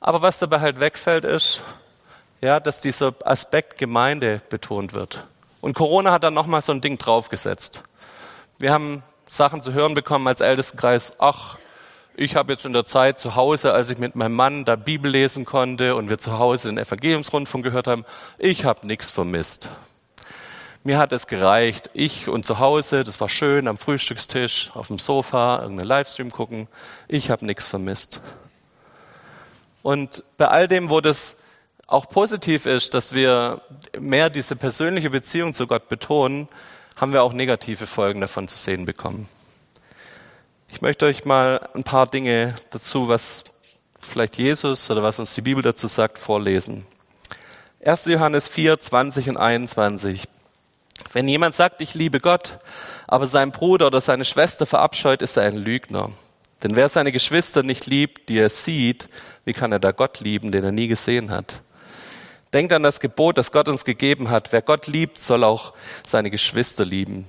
Aber 0.00 0.22
was 0.22 0.38
dabei 0.38 0.60
halt 0.60 0.80
wegfällt, 0.80 1.24
ist, 1.24 1.62
ja, 2.40 2.60
dass 2.60 2.80
dieser 2.80 3.14
Aspekt 3.24 3.78
Gemeinde 3.78 4.40
betont 4.50 4.92
wird. 4.92 5.26
Und 5.60 5.74
Corona 5.74 6.12
hat 6.12 6.22
dann 6.22 6.34
nochmal 6.34 6.60
so 6.60 6.72
ein 6.72 6.80
Ding 6.80 6.98
draufgesetzt. 6.98 7.82
Wir 8.58 8.72
haben 8.72 9.02
Sachen 9.26 9.62
zu 9.62 9.72
hören 9.72 9.94
bekommen 9.94 10.28
als 10.28 10.40
Ältestenkreis, 10.40 11.14
ach, 11.18 11.58
ich 12.18 12.34
habe 12.34 12.52
jetzt 12.52 12.64
in 12.64 12.72
der 12.72 12.86
Zeit 12.86 13.18
zu 13.18 13.34
Hause, 13.34 13.74
als 13.74 13.90
ich 13.90 13.98
mit 13.98 14.16
meinem 14.16 14.34
Mann 14.34 14.64
da 14.64 14.76
Bibel 14.76 15.10
lesen 15.10 15.44
konnte 15.44 15.94
und 15.96 16.08
wir 16.08 16.16
zu 16.16 16.38
Hause 16.38 16.68
den 16.68 16.78
Evangeliumsrundfunk 16.78 17.62
gehört 17.62 17.86
haben, 17.86 18.06
ich 18.38 18.64
habe 18.64 18.86
nichts 18.86 19.10
vermisst. 19.10 19.68
Mir 20.82 20.98
hat 20.98 21.12
es 21.12 21.26
gereicht. 21.26 21.90
Ich 21.92 22.28
und 22.28 22.46
zu 22.46 22.58
Hause, 22.58 23.04
das 23.04 23.20
war 23.20 23.28
schön, 23.28 23.68
am 23.68 23.76
Frühstückstisch, 23.76 24.70
auf 24.74 24.86
dem 24.86 24.98
Sofa, 24.98 25.58
irgendeinen 25.60 25.88
Livestream 25.88 26.30
gucken. 26.30 26.68
Ich 27.08 27.28
habe 27.28 27.44
nichts 27.44 27.68
vermisst. 27.68 28.20
Und 29.86 30.24
bei 30.36 30.48
all 30.48 30.66
dem, 30.66 30.90
wo 30.90 31.00
das 31.00 31.44
auch 31.86 32.08
positiv 32.08 32.66
ist, 32.66 32.92
dass 32.94 33.14
wir 33.14 33.60
mehr 33.96 34.30
diese 34.30 34.56
persönliche 34.56 35.10
Beziehung 35.10 35.54
zu 35.54 35.68
Gott 35.68 35.88
betonen, 35.88 36.48
haben 36.96 37.12
wir 37.12 37.22
auch 37.22 37.32
negative 37.32 37.86
Folgen 37.86 38.20
davon 38.20 38.48
zu 38.48 38.58
sehen 38.58 38.84
bekommen. 38.84 39.28
Ich 40.72 40.82
möchte 40.82 41.06
euch 41.06 41.24
mal 41.24 41.68
ein 41.72 41.84
paar 41.84 42.08
Dinge 42.08 42.56
dazu, 42.70 43.06
was 43.06 43.44
vielleicht 44.00 44.38
Jesus 44.38 44.90
oder 44.90 45.04
was 45.04 45.20
uns 45.20 45.34
die 45.34 45.42
Bibel 45.42 45.62
dazu 45.62 45.86
sagt, 45.86 46.18
vorlesen. 46.18 46.84
1. 47.84 48.06
Johannes 48.06 48.48
4, 48.48 48.80
20 48.80 49.28
und 49.28 49.36
21. 49.36 50.24
Wenn 51.12 51.28
jemand 51.28 51.54
sagt, 51.54 51.80
ich 51.80 51.94
liebe 51.94 52.18
Gott, 52.18 52.58
aber 53.06 53.26
seinen 53.26 53.52
Bruder 53.52 53.86
oder 53.86 54.00
seine 54.00 54.24
Schwester 54.24 54.66
verabscheut, 54.66 55.22
ist 55.22 55.36
er 55.36 55.44
ein 55.44 55.56
Lügner. 55.56 56.10
Denn 56.62 56.74
wer 56.76 56.88
seine 56.88 57.12
Geschwister 57.12 57.62
nicht 57.62 57.86
liebt, 57.86 58.28
die 58.28 58.38
er 58.38 58.48
sieht, 58.48 59.08
wie 59.44 59.52
kann 59.52 59.72
er 59.72 59.78
da 59.78 59.92
Gott 59.92 60.20
lieben, 60.20 60.52
den 60.52 60.64
er 60.64 60.72
nie 60.72 60.88
gesehen 60.88 61.30
hat? 61.30 61.62
Denkt 62.52 62.72
an 62.72 62.82
das 62.82 63.00
Gebot, 63.00 63.36
das 63.36 63.52
Gott 63.52 63.68
uns 63.68 63.84
gegeben 63.84 64.30
hat. 64.30 64.52
Wer 64.52 64.62
Gott 64.62 64.86
liebt, 64.86 65.20
soll 65.20 65.44
auch 65.44 65.74
seine 66.04 66.30
Geschwister 66.30 66.84
lieben. 66.84 67.26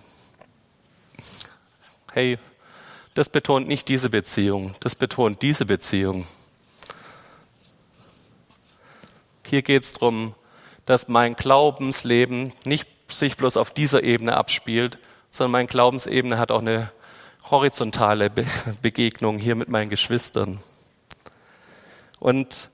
Hey, 2.13 2.37
das 3.13 3.29
betont 3.29 3.67
nicht 3.67 3.87
diese 3.87 4.09
Beziehung, 4.09 4.75
das 4.79 4.95
betont 4.95 5.41
diese 5.41 5.65
Beziehung. 5.65 6.27
Hier 9.45 9.61
geht 9.61 9.83
es 9.83 9.93
darum, 9.93 10.35
dass 10.85 11.07
mein 11.07 11.35
Glaubensleben 11.35 12.53
nicht 12.63 12.87
sich 13.09 13.37
bloß 13.37 13.57
auf 13.57 13.71
dieser 13.71 14.03
Ebene 14.03 14.37
abspielt, 14.37 14.99
sondern 15.29 15.51
meine 15.51 15.67
Glaubensebene 15.67 16.37
hat 16.37 16.51
auch 16.51 16.61
eine 16.61 16.91
horizontale 17.51 18.31
Begegnung 18.81 19.37
hier 19.37 19.55
mit 19.55 19.69
meinen 19.69 19.89
Geschwistern. 19.89 20.59
Und 22.19 22.69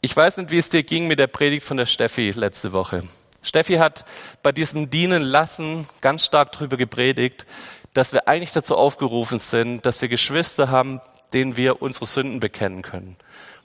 ich 0.00 0.16
weiß 0.16 0.38
nicht, 0.38 0.50
wie 0.50 0.58
es 0.58 0.68
dir 0.68 0.82
ging 0.82 1.06
mit 1.06 1.18
der 1.18 1.28
Predigt 1.28 1.64
von 1.64 1.76
der 1.76 1.86
Steffi 1.86 2.32
letzte 2.32 2.72
Woche. 2.72 3.04
Steffi 3.42 3.74
hat 3.74 4.04
bei 4.42 4.52
diesem 4.52 4.90
Dienen 4.90 5.22
lassen 5.22 5.86
ganz 6.00 6.24
stark 6.24 6.52
darüber 6.52 6.76
gepredigt, 6.76 7.46
dass 7.94 8.12
wir 8.12 8.28
eigentlich 8.28 8.52
dazu 8.52 8.76
aufgerufen 8.76 9.38
sind, 9.38 9.84
dass 9.84 10.00
wir 10.00 10.08
Geschwister 10.08 10.70
haben, 10.70 11.00
denen 11.32 11.56
wir 11.56 11.82
unsere 11.82 12.06
Sünden 12.06 12.40
bekennen 12.40 12.82
können 12.82 13.16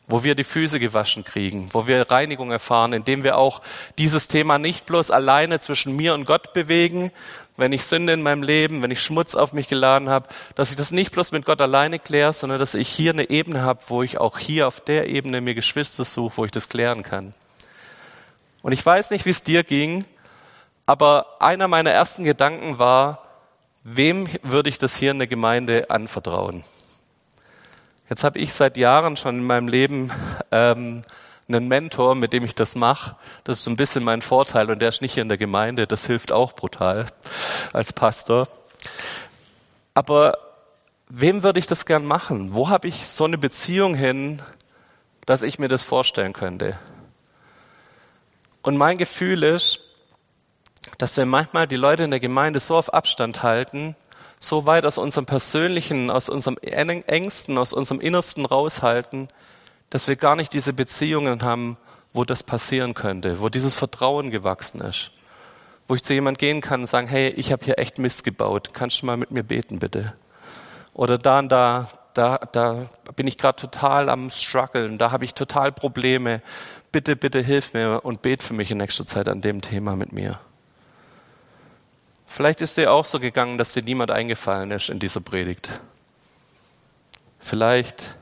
wo 0.08 0.24
wir 0.24 0.36
die 0.36 0.46
Füße 0.46 0.80
gewaschen 0.80 1.26
kriegen, 1.26 1.70
wo 1.74 1.86
wir 1.86 2.10
Reinigung 2.10 2.50
erfahren, 2.52 2.94
indem 2.94 3.24
wir 3.24 3.38
auch 3.38 3.62
dieses 3.98 4.30
Thema 4.30 4.58
nicht 4.58 4.86
bloß 4.86 5.12
alleine 5.12 5.60
zwischen 5.60 5.96
mir 5.96 6.14
und 6.14 6.26
Gott 6.26 6.54
bewegen, 6.54 7.12
wenn 7.58 7.74
ich 7.74 7.84
Sünde 7.84 8.14
in 8.14 8.22
meinem 8.22 8.42
Leben, 8.42 8.82
wenn 8.82 8.92
ich 8.92 9.02
Schmutz 9.02 9.36
auf 9.36 9.52
mich 9.52 9.68
geladen 9.68 10.10
habe, 10.10 10.30
dass 10.56 10.70
ich 10.72 10.78
das 10.78 10.92
nicht 10.92 11.12
bloß 11.12 11.34
mit 11.34 11.46
Gott 11.46 11.60
alleine 11.60 12.00
kläre, 12.00 12.32
sondern 12.32 12.58
dass 12.58 12.74
ich 12.74 12.88
hier 12.88 13.12
eine 13.12 13.30
Ebene 13.30 13.64
habe, 13.64 13.82
wo 13.88 14.02
ich 14.02 14.18
auch 14.18 14.38
hier 14.38 14.68
auf 14.68 14.80
der 14.80 15.10
Ebene 15.10 15.42
mir 15.42 15.56
Geschwister 15.56 16.06
suche, 16.06 16.38
wo 16.38 16.46
ich 16.46 16.52
das 16.52 16.70
klären 16.70 17.04
kann. 17.04 17.34
Und 18.62 18.72
ich 18.72 18.86
weiß 18.86 19.10
nicht, 19.10 19.26
wie 19.26 19.32
es 19.32 19.44
dir 19.44 19.64
ging, 19.64 20.06
aber 20.86 21.42
einer 21.42 21.68
meiner 21.68 21.92
ersten 21.92 22.24
Gedanken 22.24 22.80
war, 22.80 23.24
wem 23.84 24.28
würde 24.42 24.70
ich 24.70 24.78
das 24.78 24.96
hier 24.96 25.12
in 25.12 25.20
der 25.20 25.28
Gemeinde 25.28 25.90
anvertrauen? 25.90 26.64
Jetzt 28.10 28.24
habe 28.24 28.40
ich 28.40 28.54
seit 28.54 28.78
Jahren 28.78 29.18
schon 29.18 29.40
in 29.40 29.44
meinem 29.44 29.68
Leben 29.68 30.12
ähm, 30.52 31.04
einen 31.50 31.68
Mentor, 31.68 32.16
mit 32.16 32.32
dem 32.32 32.46
ich 32.46 32.56
das 32.56 32.76
mache. 32.76 33.16
Das 33.44 33.60
ist 33.60 33.64
so 33.66 33.72
ein 33.72 33.76
bisschen 33.76 34.04
mein 34.04 34.22
Vorteil 34.22 34.72
und 34.72 34.82
der 34.82 34.90
ist 34.90 35.02
nicht 35.02 35.14
hier 35.14 35.24
in 35.24 35.30
der 35.30 35.38
Gemeinde. 35.38 35.88
Das 35.88 36.06
hilft 36.06 36.32
auch 36.32 36.54
brutal 36.54 37.08
als 37.74 37.92
Pastor. 37.92 38.48
Aber 39.94 40.38
wem 41.10 41.44
würde 41.44 41.60
ich 41.60 41.68
das 41.68 41.86
gern 41.86 42.06
machen? 42.06 42.54
Wo 42.54 42.70
habe 42.70 42.88
ich 42.88 43.08
so 43.08 43.26
eine 43.26 43.38
Beziehung 43.38 43.94
hin, 43.94 44.42
dass 45.26 45.42
ich 45.42 45.60
mir 45.60 45.68
das 45.68 45.84
vorstellen 45.84 46.34
könnte? 46.34 46.78
Und 48.62 48.78
mein 48.78 48.98
Gefühl 48.98 49.44
ist, 49.44 49.82
dass 50.98 51.18
wir 51.18 51.26
manchmal 51.26 51.68
die 51.68 51.76
Leute 51.76 52.04
in 52.04 52.12
der 52.12 52.20
Gemeinde 52.22 52.60
so 52.60 52.78
auf 52.78 52.94
Abstand 52.94 53.44
halten, 53.44 53.96
so 54.40 54.66
weit 54.66 54.86
aus 54.86 54.98
unserem 54.98 55.26
Persönlichen, 55.26 56.12
aus 56.12 56.30
unserem 56.30 56.58
Ängsten, 56.58 57.58
aus 57.58 57.74
unserem 57.74 58.00
Innersten 58.00 58.46
raushalten, 58.46 59.28
dass 59.90 60.08
wir 60.08 60.16
gar 60.16 60.36
nicht 60.36 60.54
diese 60.54 60.74
Beziehungen 60.74 61.42
haben, 61.42 61.78
wo 62.14 62.24
das 62.24 62.44
passieren 62.44 62.94
könnte, 62.94 63.40
wo 63.42 63.50
dieses 63.50 63.76
Vertrauen 63.76 64.32
gewachsen 64.32 64.82
ist. 64.82 65.12
Wo 65.88 65.96
ich 65.96 66.04
zu 66.04 66.14
jemand 66.14 66.38
gehen 66.38 66.60
kann 66.60 66.82
und 66.82 66.88
sagen, 66.88 67.08
hey, 67.08 67.30
ich 67.30 67.52
habe 67.52 67.64
hier 67.64 67.80
echt 67.80 67.98
Mist 67.98 68.24
gebaut, 68.24 68.74
kannst 68.74 69.02
du 69.02 69.06
mal 69.06 69.16
mit 69.16 69.32
mir 69.32 69.44
beten, 69.44 69.80
bitte? 69.80 70.14
Oder 70.94 71.18
da 71.18 71.40
und 71.40 71.50
da, 71.50 71.88
da, 72.14 72.38
da 72.38 72.86
bin 73.16 73.28
ich 73.28 73.38
gerade 73.38 73.56
total 73.56 74.10
am 74.10 74.30
struggeln, 74.30 74.98
da 74.98 75.12
habe 75.12 75.24
ich 75.24 75.34
total 75.34 75.72
Probleme. 75.72 76.42
Bitte, 76.92 77.16
bitte 77.16 77.40
hilf 77.40 77.74
mir 77.74 78.04
und 78.04 78.22
bet 78.22 78.42
für 78.42 78.54
mich 78.54 78.72
in 78.72 78.80
nächster 78.80 79.06
Zeit 79.06 79.30
an 79.30 79.42
dem 79.42 79.62
Thema 79.62 79.96
mit 79.96 80.12
mir. 80.12 80.40
Vielleicht 82.38 82.62
ist 82.62 82.78
dir 82.78 82.92
auch 82.92 83.04
so 83.04 83.20
gegangen, 83.20 83.58
dass 83.58 83.72
dir 83.72 83.82
niemand 83.82 84.12
eingefallen 84.12 84.70
ist 84.70 84.90
in 84.90 85.00
dieser 85.00 85.22
Predigt. 85.22 85.72
Vielleicht 87.40 88.16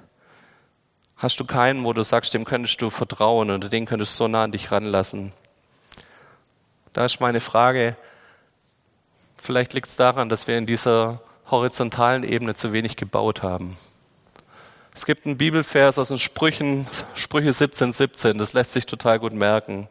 hast 1.18 1.38
du 1.38 1.44
keinen, 1.44 1.84
wo 1.84 1.92
du 1.92 2.02
sagst, 2.02 2.34
dem 2.34 2.46
könntest 2.46 2.82
du 2.82 2.90
vertrauen 2.90 3.52
oder 3.52 3.68
den 3.68 3.86
könntest 3.86 4.14
du 4.14 4.24
so 4.24 4.28
nah 4.30 4.46
an 4.46 4.54
dich 4.54 4.72
ranlassen. 4.72 5.34
Da 6.94 7.04
ist 7.04 7.20
meine 7.20 7.42
Frage, 7.42 7.98
vielleicht 9.36 9.74
liegt 9.74 9.88
es 9.88 9.98
daran, 9.98 10.30
dass 10.30 10.48
wir 10.48 10.58
in 10.58 10.66
dieser 10.66 11.20
horizontalen 11.52 12.24
Ebene 12.24 12.56
zu 12.56 12.72
wenig 12.72 12.96
gebaut 12.96 13.44
haben. 13.44 13.76
Es 14.94 15.06
gibt 15.06 15.26
einen 15.26 15.36
Bibelvers 15.36 16.00
aus 16.00 16.08
den 16.08 16.20
Sprüchen, 16.20 16.88
Sprüche 17.16 17.52
17, 17.52 17.92
17, 17.92 18.38
das 18.38 18.54
lässt 18.54 18.72
sich 18.72 18.86
total 18.86 19.20
gut 19.20 19.34
merken. 19.34 19.90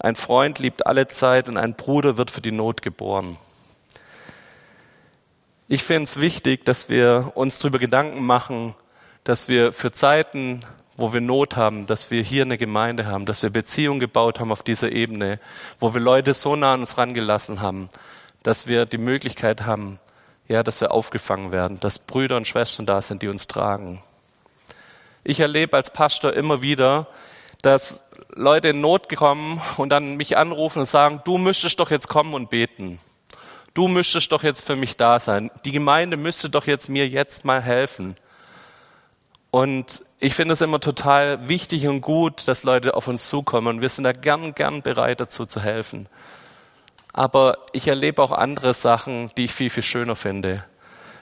Ein 0.00 0.16
Freund 0.16 0.58
liebt 0.58 0.86
alle 0.86 1.08
Zeit 1.08 1.46
und 1.46 1.58
ein 1.58 1.74
Bruder 1.74 2.16
wird 2.16 2.30
für 2.30 2.40
die 2.40 2.52
Not 2.52 2.80
geboren. 2.80 3.36
Ich 5.68 5.84
finde 5.84 6.04
es 6.04 6.18
wichtig, 6.18 6.64
dass 6.64 6.88
wir 6.88 7.32
uns 7.34 7.58
darüber 7.58 7.78
Gedanken 7.78 8.24
machen, 8.24 8.74
dass 9.24 9.48
wir 9.48 9.74
für 9.74 9.92
Zeiten, 9.92 10.60
wo 10.96 11.12
wir 11.12 11.20
Not 11.20 11.56
haben, 11.56 11.86
dass 11.86 12.10
wir 12.10 12.22
hier 12.22 12.44
eine 12.44 12.56
Gemeinde 12.56 13.04
haben, 13.04 13.26
dass 13.26 13.42
wir 13.42 13.50
Beziehungen 13.50 14.00
gebaut 14.00 14.40
haben 14.40 14.52
auf 14.52 14.62
dieser 14.62 14.90
Ebene, 14.90 15.38
wo 15.78 15.92
wir 15.92 16.00
Leute 16.00 16.32
so 16.32 16.56
nah 16.56 16.72
an 16.72 16.80
uns 16.80 16.96
rangelassen 16.96 17.60
haben, 17.60 17.90
dass 18.42 18.66
wir 18.66 18.86
die 18.86 18.98
Möglichkeit 18.98 19.66
haben, 19.66 20.00
ja, 20.48 20.62
dass 20.62 20.80
wir 20.80 20.92
aufgefangen 20.92 21.52
werden, 21.52 21.78
dass 21.78 21.98
Brüder 21.98 22.38
und 22.38 22.48
Schwestern 22.48 22.86
da 22.86 23.02
sind, 23.02 23.20
die 23.20 23.28
uns 23.28 23.48
tragen. 23.48 24.02
Ich 25.24 25.40
erlebe 25.40 25.76
als 25.76 25.92
Pastor 25.92 26.32
immer 26.32 26.62
wieder, 26.62 27.06
dass 27.62 28.04
Leute 28.34 28.68
in 28.68 28.80
Not 28.80 29.14
kommen 29.14 29.60
und 29.76 29.90
dann 29.90 30.16
mich 30.16 30.36
anrufen 30.36 30.80
und 30.80 30.86
sagen, 30.86 31.20
du 31.24 31.38
müsstest 31.38 31.80
doch 31.80 31.90
jetzt 31.90 32.08
kommen 32.08 32.34
und 32.34 32.50
beten. 32.50 32.98
Du 33.74 33.88
müsstest 33.88 34.32
doch 34.32 34.42
jetzt 34.42 34.64
für 34.64 34.76
mich 34.76 34.96
da 34.96 35.20
sein. 35.20 35.50
Die 35.64 35.72
Gemeinde 35.72 36.16
müsste 36.16 36.50
doch 36.50 36.66
jetzt 36.66 36.88
mir 36.88 37.06
jetzt 37.08 37.44
mal 37.44 37.60
helfen. 37.60 38.16
Und 39.50 40.02
ich 40.18 40.34
finde 40.34 40.52
es 40.52 40.60
immer 40.60 40.80
total 40.80 41.48
wichtig 41.48 41.86
und 41.86 42.00
gut, 42.00 42.46
dass 42.46 42.62
Leute 42.62 42.94
auf 42.94 43.08
uns 43.08 43.28
zukommen 43.28 43.68
und 43.68 43.80
wir 43.80 43.88
sind 43.88 44.04
da 44.04 44.12
gern, 44.12 44.54
gern 44.54 44.82
bereit 44.82 45.20
dazu 45.20 45.46
zu 45.46 45.60
helfen. 45.60 46.08
Aber 47.12 47.58
ich 47.72 47.88
erlebe 47.88 48.22
auch 48.22 48.32
andere 48.32 48.74
Sachen, 48.74 49.30
die 49.36 49.46
ich 49.46 49.52
viel, 49.52 49.70
viel 49.70 49.82
schöner 49.82 50.16
finde. 50.16 50.64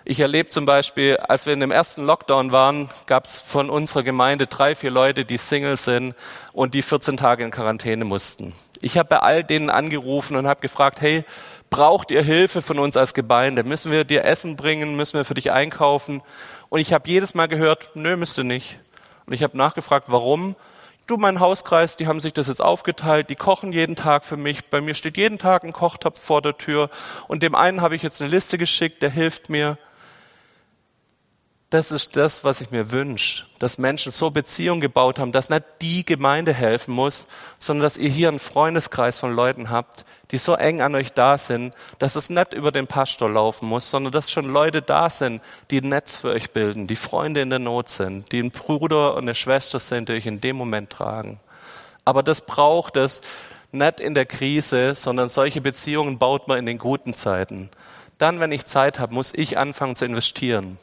Ich 0.05 0.21
erlebe 0.21 0.49
zum 0.49 0.65
Beispiel, 0.65 1.17
als 1.17 1.47
wir 1.47 1.53
in 1.53 1.61
dem 1.61 1.71
ersten 1.71 2.05
Lockdown 2.05 2.53
waren, 2.53 2.89
gab 3.07 3.25
es 3.25 3.41
von 3.41 3.69
unserer 3.69 4.03
Gemeinde 4.03 4.47
drei, 4.47 4.75
vier 4.75 4.91
Leute, 4.91 5.25
die 5.25 5.37
Single 5.37 5.77
sind 5.77 6.15
und 6.53 6.75
die 6.75 6.83
14 6.83 7.17
Tage 7.17 7.45
in 7.45 7.51
Quarantäne 7.51 8.05
mussten. 8.05 8.55
Ich 8.81 8.97
habe 8.97 9.09
bei 9.09 9.19
all 9.19 9.45
denen 9.45 9.71
angerufen 9.71 10.37
und 10.37 10.47
habe 10.47 10.61
gefragt, 10.61 11.01
hey, 11.01 11.25
braucht 11.71 12.11
ihr 12.11 12.23
Hilfe 12.23 12.63
von 12.63 12.79
uns 12.79 12.97
als 12.97 13.15
Gemeinde? 13.15 13.65
Müssen 13.65 13.93
wir 13.93 14.05
dir 14.05 14.25
Essen 14.25 14.57
bringen? 14.57 14.97
Müssen 14.97 15.15
wir 15.15 15.25
für 15.25 15.35
dich 15.35 15.53
einkaufen? 15.53 16.23
Und 16.69 16.81
ich 16.81 16.93
habe 16.93 17.09
jedes 17.09 17.35
Mal 17.35 17.49
gehört, 17.49 17.91
nö, 17.95 18.17
müsste 18.17 18.45
nicht. 18.45 18.79
Und 19.27 19.33
ich 19.33 19.43
habe 19.43 19.57
nachgefragt, 19.57 20.07
warum? 20.09 20.57
Du, 21.07 21.17
mein 21.17 21.41
Hauskreis, 21.41 21.97
die 21.97 22.07
haben 22.07 22.21
sich 22.21 22.35
das 22.35 22.49
jetzt 22.49 22.61
aufgeteilt, 22.61 23.31
die 23.31 23.35
kochen 23.35 23.73
jeden 23.73 23.97
Tag 23.97 24.27
für 24.27 24.37
mich. 24.37 24.67
Bei 24.67 24.81
mir 24.81 24.95
steht 24.95 25.17
jeden 25.17 25.39
Tag 25.39 25.65
ein 25.65 25.73
Kochtopf 25.73 26.21
vor 26.21 26.43
der 26.43 26.59
Tür. 26.59 26.91
Und 27.29 27.43
dem 27.43 27.55
einen 27.55 27.81
habe 27.81 27.95
ich 27.95 28.03
jetzt 28.03 28.21
eine 28.21 28.31
Liste 28.31 28.59
geschickt, 28.59 29.01
der 29.01 29.11
hilft 29.11 29.49
mir. 29.49 29.79
Das 31.71 31.93
ist 31.93 32.17
das, 32.17 32.45
was 32.45 32.63
ich 32.63 32.71
mir 32.71 32.93
wünsche, 32.93 33.45
dass 33.59 33.77
Menschen 33.77 34.11
so 34.11 34.31
Beziehungen 34.31 34.81
gebaut 34.81 35.19
haben, 35.19 35.33
dass 35.33 35.51
nicht 35.51 35.65
die 35.83 36.03
Gemeinde 36.03 36.55
helfen 36.55 36.95
muss, 36.95 37.27
sondern 37.59 37.83
dass 37.83 37.99
ihr 37.99 38.09
hier 38.09 38.29
einen 38.29 38.39
Freundeskreis 38.39 39.19
von 39.19 39.35
Leuten 39.35 39.69
habt, 39.69 40.07
die 40.31 40.39
so 40.39 40.55
eng 40.55 40.81
an 40.81 40.95
euch 40.95 41.13
da 41.13 41.37
sind, 41.37 41.75
dass 41.99 42.17
es 42.17 42.31
nicht 42.31 42.55
über 42.55 42.73
den 42.73 42.87
Pastor 42.87 43.29
laufen 43.29 43.69
muss, 43.69 43.91
sondern 43.91 44.13
dass 44.13 44.31
schon 44.31 44.47
Leute 44.47 44.81
da 44.81 45.11
sind, 45.11 45.43
die 45.71 45.83
ein 45.83 45.91
Netz 45.91 46.17
für 46.17 46.31
euch 46.31 46.53
bilden, 46.53 46.87
die 46.87 46.97
Freunde 46.97 47.43
in 47.43 47.51
der 47.51 47.59
Not 47.59 47.91
sind, 47.91 48.33
die 48.33 48.43
ein 48.43 48.51
Bruder 48.51 49.13
und 49.13 49.25
eine 49.25 49.35
Schwester 49.35 49.79
sind, 49.79 50.09
die 50.09 50.15
euch 50.15 50.27
in 50.27 50.41
dem 50.41 50.57
Moment 50.57 50.89
tragen. 50.89 51.39
Aber 52.07 52.23
das 52.23 52.47
braucht 52.47 52.97
es 52.97 53.21
nicht 53.73 54.01
in 54.01 54.15
der 54.15 54.25
Krise, 54.25 54.95
sondern 54.95 55.29
solche 55.29 55.61
Beziehungen 55.61 56.17
baut 56.17 56.49
man 56.49 56.57
in 56.57 56.65
den 56.65 56.79
guten 56.79 57.13
Zeiten. 57.13 57.69
Dann, 58.17 58.41
wenn 58.41 58.53
ich 58.53 58.65
Zeit 58.65 58.99
habe, 58.99 59.13
muss 59.13 59.35
ich 59.35 59.59
anfangen 59.59 59.97
zu 59.97 60.07
investieren. 60.07 60.79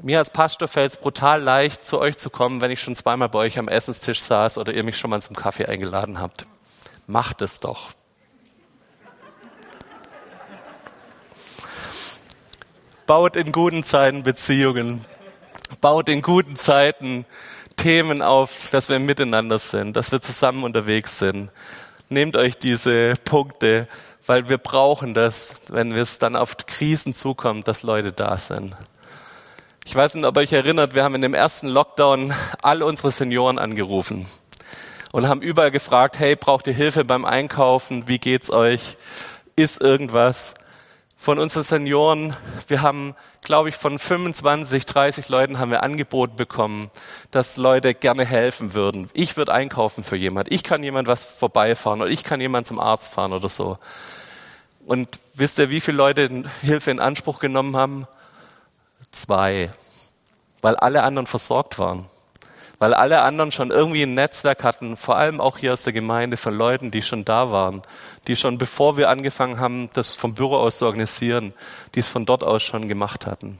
Mir 0.00 0.18
als 0.18 0.30
Pastor 0.30 0.68
fällt 0.68 0.92
es 0.92 0.96
brutal 0.96 1.42
leicht, 1.42 1.84
zu 1.84 1.98
euch 1.98 2.16
zu 2.18 2.30
kommen, 2.30 2.60
wenn 2.60 2.70
ich 2.70 2.80
schon 2.80 2.94
zweimal 2.94 3.28
bei 3.28 3.40
euch 3.40 3.58
am 3.58 3.66
Essenstisch 3.66 4.20
saß 4.22 4.56
oder 4.58 4.72
ihr 4.72 4.84
mich 4.84 4.96
schon 4.96 5.10
mal 5.10 5.20
zum 5.20 5.34
Kaffee 5.34 5.66
eingeladen 5.66 6.20
habt. 6.20 6.46
Macht 7.08 7.42
es 7.42 7.58
doch. 7.58 7.90
Baut 13.06 13.34
in 13.34 13.50
guten 13.50 13.82
Zeiten 13.82 14.22
Beziehungen. 14.22 15.04
Baut 15.80 16.08
in 16.08 16.22
guten 16.22 16.54
Zeiten 16.54 17.24
Themen 17.74 18.22
auf, 18.22 18.70
dass 18.70 18.88
wir 18.88 19.00
miteinander 19.00 19.58
sind, 19.58 19.96
dass 19.96 20.12
wir 20.12 20.20
zusammen 20.20 20.62
unterwegs 20.62 21.18
sind. 21.18 21.50
Nehmt 22.08 22.36
euch 22.36 22.56
diese 22.56 23.14
Punkte, 23.24 23.88
weil 24.26 24.48
wir 24.48 24.58
brauchen 24.58 25.12
das, 25.12 25.56
wenn 25.68 25.90
es 25.90 26.18
dann 26.18 26.36
auf 26.36 26.56
Krisen 26.56 27.14
zukommt, 27.14 27.66
dass 27.66 27.82
Leute 27.82 28.12
da 28.12 28.36
sind. 28.36 28.76
Ich 29.88 29.94
weiß 29.94 30.16
nicht, 30.16 30.26
ob 30.26 30.36
ihr 30.36 30.42
euch 30.42 30.52
erinnert, 30.52 30.94
wir 30.94 31.02
haben 31.02 31.14
in 31.14 31.22
dem 31.22 31.32
ersten 31.32 31.66
Lockdown 31.66 32.34
all 32.60 32.82
unsere 32.82 33.10
Senioren 33.10 33.58
angerufen 33.58 34.26
und 35.12 35.26
haben 35.26 35.40
überall 35.40 35.70
gefragt, 35.70 36.18
hey, 36.18 36.36
braucht 36.36 36.66
ihr 36.66 36.74
Hilfe 36.74 37.06
beim 37.06 37.24
Einkaufen? 37.24 38.06
Wie 38.06 38.18
geht's 38.18 38.50
euch? 38.50 38.98
Ist 39.56 39.80
irgendwas? 39.80 40.52
Von 41.16 41.38
unseren 41.38 41.62
Senioren, 41.62 42.36
wir 42.66 42.82
haben, 42.82 43.16
glaube 43.40 43.70
ich, 43.70 43.76
von 43.76 43.98
25, 43.98 44.84
30 44.84 45.30
Leuten 45.30 45.58
haben 45.58 45.70
wir 45.70 45.82
Angebote 45.82 46.34
bekommen, 46.34 46.90
dass 47.30 47.56
Leute 47.56 47.94
gerne 47.94 48.26
helfen 48.26 48.74
würden. 48.74 49.08
Ich 49.14 49.38
würde 49.38 49.54
einkaufen 49.54 50.04
für 50.04 50.16
jemand. 50.16 50.52
Ich 50.52 50.64
kann 50.64 50.82
jemand 50.82 51.08
was 51.08 51.24
vorbeifahren 51.24 52.02
oder 52.02 52.10
ich 52.10 52.24
kann 52.24 52.42
jemand 52.42 52.66
zum 52.66 52.78
Arzt 52.78 53.14
fahren 53.14 53.32
oder 53.32 53.48
so. 53.48 53.78
Und 54.84 55.18
wisst 55.32 55.58
ihr, 55.58 55.70
wie 55.70 55.80
viele 55.80 55.96
Leute 55.96 56.44
Hilfe 56.60 56.90
in 56.90 57.00
Anspruch 57.00 57.38
genommen 57.38 57.74
haben? 57.74 58.06
Zwei. 59.10 59.70
Weil 60.60 60.76
alle 60.76 61.02
anderen 61.02 61.26
versorgt 61.26 61.78
waren. 61.78 62.06
weil 62.78 62.94
alle 62.94 63.22
anderen 63.22 63.50
schon 63.50 63.70
irgendwie 63.70 64.02
ein 64.02 64.14
Netzwerk 64.14 64.62
hatten, 64.62 64.96
vor 64.96 65.16
allem 65.16 65.40
auch 65.40 65.58
hier 65.58 65.72
aus 65.72 65.82
der 65.82 65.92
Gemeinde 65.92 66.36
von 66.36 66.54
Leuten, 66.54 66.90
die 66.90 67.02
schon 67.02 67.24
da 67.24 67.50
waren, 67.50 67.82
die 68.28 68.36
schon 68.36 68.56
bevor 68.58 68.96
wir 68.96 69.08
angefangen 69.08 69.58
haben, 69.58 69.90
das 69.94 70.14
vom 70.14 70.34
Büro 70.34 70.56
aus 70.56 70.78
zu 70.78 70.86
organisieren, 70.86 71.54
die 71.94 72.00
es 72.00 72.08
von 72.08 72.24
dort 72.24 72.44
aus 72.44 72.62
schon 72.62 72.86
gemacht 72.88 73.26
hatten. 73.26 73.58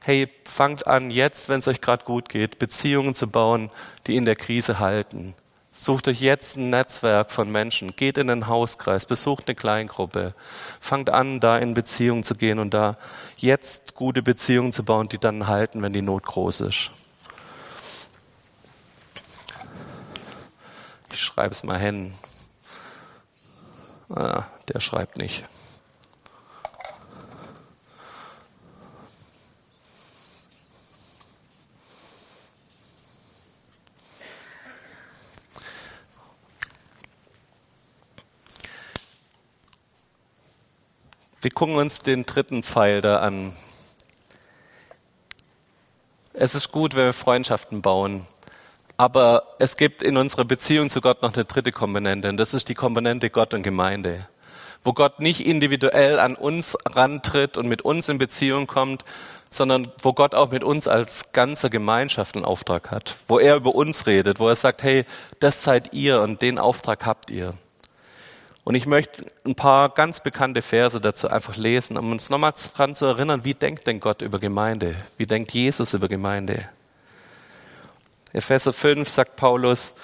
Hey, 0.00 0.30
fangt 0.44 0.86
an, 0.86 1.10
jetzt, 1.10 1.48
wenn 1.48 1.58
es 1.58 1.68
euch 1.68 1.80
gerade 1.80 2.04
gut 2.04 2.28
geht, 2.28 2.58
Beziehungen 2.60 3.14
zu 3.14 3.26
bauen, 3.26 3.70
die 4.06 4.14
in 4.14 4.24
der 4.24 4.36
Krise 4.36 4.78
halten. 4.78 5.34
Sucht 5.80 6.08
euch 6.08 6.20
jetzt 6.20 6.56
ein 6.56 6.70
Netzwerk 6.70 7.30
von 7.30 7.52
Menschen, 7.52 7.94
geht 7.94 8.18
in 8.18 8.26
den 8.26 8.48
Hauskreis, 8.48 9.06
besucht 9.06 9.44
eine 9.46 9.54
Kleingruppe, 9.54 10.34
fangt 10.80 11.08
an, 11.08 11.38
da 11.38 11.56
in 11.56 11.72
Beziehungen 11.72 12.24
zu 12.24 12.34
gehen 12.34 12.58
und 12.58 12.74
da 12.74 12.96
jetzt 13.36 13.94
gute 13.94 14.20
Beziehungen 14.20 14.72
zu 14.72 14.82
bauen, 14.82 15.08
die 15.08 15.18
dann 15.18 15.46
halten, 15.46 15.80
wenn 15.80 15.92
die 15.92 16.02
Not 16.02 16.24
groß 16.24 16.62
ist. 16.62 16.90
Ich 21.12 21.20
schreibe 21.20 21.52
es 21.52 21.62
mal 21.62 21.78
hin. 21.78 22.12
Ah, 24.08 24.46
der 24.72 24.80
schreibt 24.80 25.16
nicht. 25.16 25.44
Wir 41.40 41.52
gucken 41.52 41.76
uns 41.76 42.02
den 42.02 42.26
dritten 42.26 42.64
Pfeil 42.64 43.00
da 43.00 43.20
an. 43.20 43.52
Es 46.32 46.56
ist 46.56 46.72
gut, 46.72 46.96
wenn 46.96 47.04
wir 47.04 47.12
Freundschaften 47.12 47.80
bauen. 47.80 48.26
Aber 48.96 49.44
es 49.60 49.76
gibt 49.76 50.02
in 50.02 50.16
unserer 50.16 50.44
Beziehung 50.44 50.90
zu 50.90 51.00
Gott 51.00 51.22
noch 51.22 51.34
eine 51.34 51.44
dritte 51.44 51.70
Komponente. 51.70 52.28
Und 52.28 52.38
das 52.38 52.54
ist 52.54 52.68
die 52.68 52.74
Komponente 52.74 53.30
Gott 53.30 53.54
und 53.54 53.62
Gemeinde. 53.62 54.26
Wo 54.82 54.92
Gott 54.92 55.20
nicht 55.20 55.46
individuell 55.46 56.18
an 56.18 56.34
uns 56.34 56.76
rantritt 56.84 57.56
und 57.56 57.68
mit 57.68 57.82
uns 57.82 58.08
in 58.08 58.18
Beziehung 58.18 58.66
kommt, 58.66 59.04
sondern 59.48 59.92
wo 60.02 60.14
Gott 60.14 60.34
auch 60.34 60.50
mit 60.50 60.64
uns 60.64 60.88
als 60.88 61.30
ganze 61.30 61.70
Gemeinschaft 61.70 62.34
einen 62.34 62.44
Auftrag 62.44 62.90
hat. 62.90 63.14
Wo 63.28 63.38
er 63.38 63.54
über 63.54 63.76
uns 63.76 64.08
redet, 64.08 64.40
wo 64.40 64.48
er 64.48 64.56
sagt, 64.56 64.82
hey, 64.82 65.04
das 65.38 65.62
seid 65.62 65.92
ihr 65.92 66.20
und 66.20 66.42
den 66.42 66.58
Auftrag 66.58 67.06
habt 67.06 67.30
ihr. 67.30 67.54
Und 68.68 68.74
ich 68.74 68.84
möchte 68.84 69.24
ein 69.46 69.54
paar 69.54 69.88
ganz 69.88 70.20
bekannte 70.20 70.60
Verse 70.60 71.00
dazu 71.00 71.30
einfach 71.30 71.56
lesen, 71.56 71.96
um 71.96 72.12
uns 72.12 72.28
nochmal 72.28 72.52
daran 72.74 72.94
zu 72.94 73.06
erinnern, 73.06 73.42
wie 73.42 73.54
denkt 73.54 73.86
denn 73.86 73.98
Gott 73.98 74.20
über 74.20 74.38
Gemeinde? 74.38 74.94
Wie 75.16 75.24
denkt 75.24 75.52
Jesus 75.52 75.94
über 75.94 76.06
Gemeinde? 76.06 76.68
Epheser 78.34 78.74
5 78.74 79.08
sagt 79.08 79.36
Paulus, 79.36 79.94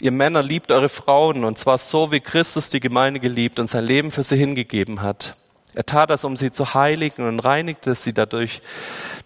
ihr 0.00 0.10
Männer 0.10 0.42
liebt 0.42 0.72
eure 0.72 0.88
Frauen 0.88 1.44
und 1.44 1.60
zwar 1.60 1.78
so, 1.78 2.10
wie 2.10 2.18
Christus 2.18 2.68
die 2.70 2.80
Gemeinde 2.80 3.20
geliebt 3.20 3.60
und 3.60 3.70
sein 3.70 3.84
Leben 3.84 4.10
für 4.10 4.24
sie 4.24 4.36
hingegeben 4.36 5.00
hat. 5.00 5.36
Er 5.74 5.86
tat 5.86 6.10
das, 6.10 6.24
um 6.24 6.34
sie 6.34 6.50
zu 6.50 6.74
heiligen 6.74 7.24
und 7.24 7.38
reinigte 7.38 7.94
sie 7.94 8.14
dadurch 8.14 8.62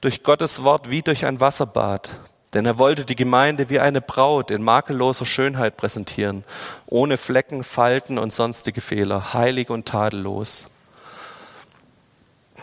durch 0.02 0.22
Gottes 0.22 0.64
Wort 0.64 0.90
wie 0.90 1.00
durch 1.00 1.24
ein 1.24 1.40
Wasserbad. 1.40 2.10
Denn 2.54 2.66
er 2.66 2.78
wollte 2.78 3.04
die 3.04 3.16
Gemeinde 3.16 3.70
wie 3.70 3.80
eine 3.80 4.00
Braut 4.00 4.50
in 4.50 4.62
makelloser 4.62 5.24
Schönheit 5.24 5.76
präsentieren, 5.76 6.44
ohne 6.86 7.16
Flecken, 7.16 7.64
Falten 7.64 8.18
und 8.18 8.32
sonstige 8.32 8.80
Fehler, 8.80 9.32
heilig 9.32 9.70
und 9.70 9.88
tadellos. 9.88 10.66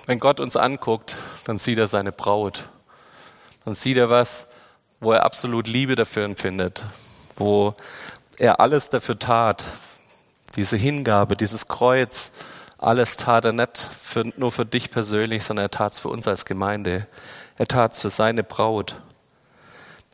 Wenn 0.05 0.19
Gott 0.19 0.39
uns 0.39 0.55
anguckt, 0.55 1.17
dann 1.45 1.57
sieht 1.57 1.79
er 1.79 1.87
seine 1.87 2.11
Braut. 2.11 2.69
Dann 3.65 3.73
sieht 3.73 3.97
er 3.97 4.09
was, 4.09 4.47
wo 4.99 5.11
er 5.11 5.23
absolut 5.23 5.67
Liebe 5.67 5.95
dafür 5.95 6.23
empfindet, 6.23 6.83
wo 7.35 7.73
er 8.37 8.59
alles 8.59 8.89
dafür 8.89 9.17
tat, 9.17 9.65
diese 10.55 10.77
Hingabe, 10.77 11.35
dieses 11.35 11.67
Kreuz, 11.67 12.31
alles 12.77 13.17
tat 13.17 13.45
er 13.45 13.51
nicht 13.51 13.77
für, 13.77 14.23
nur 14.37 14.51
für 14.51 14.65
dich 14.65 14.89
persönlich, 14.89 15.43
sondern 15.43 15.65
er 15.65 15.71
tat 15.71 15.93
es 15.93 15.99
für 15.99 16.09
uns 16.09 16.27
als 16.27 16.45
Gemeinde. 16.45 17.07
Er 17.57 17.67
tat 17.67 17.93
es 17.93 18.01
für 18.01 18.09
seine 18.09 18.43
Braut. 18.43 18.95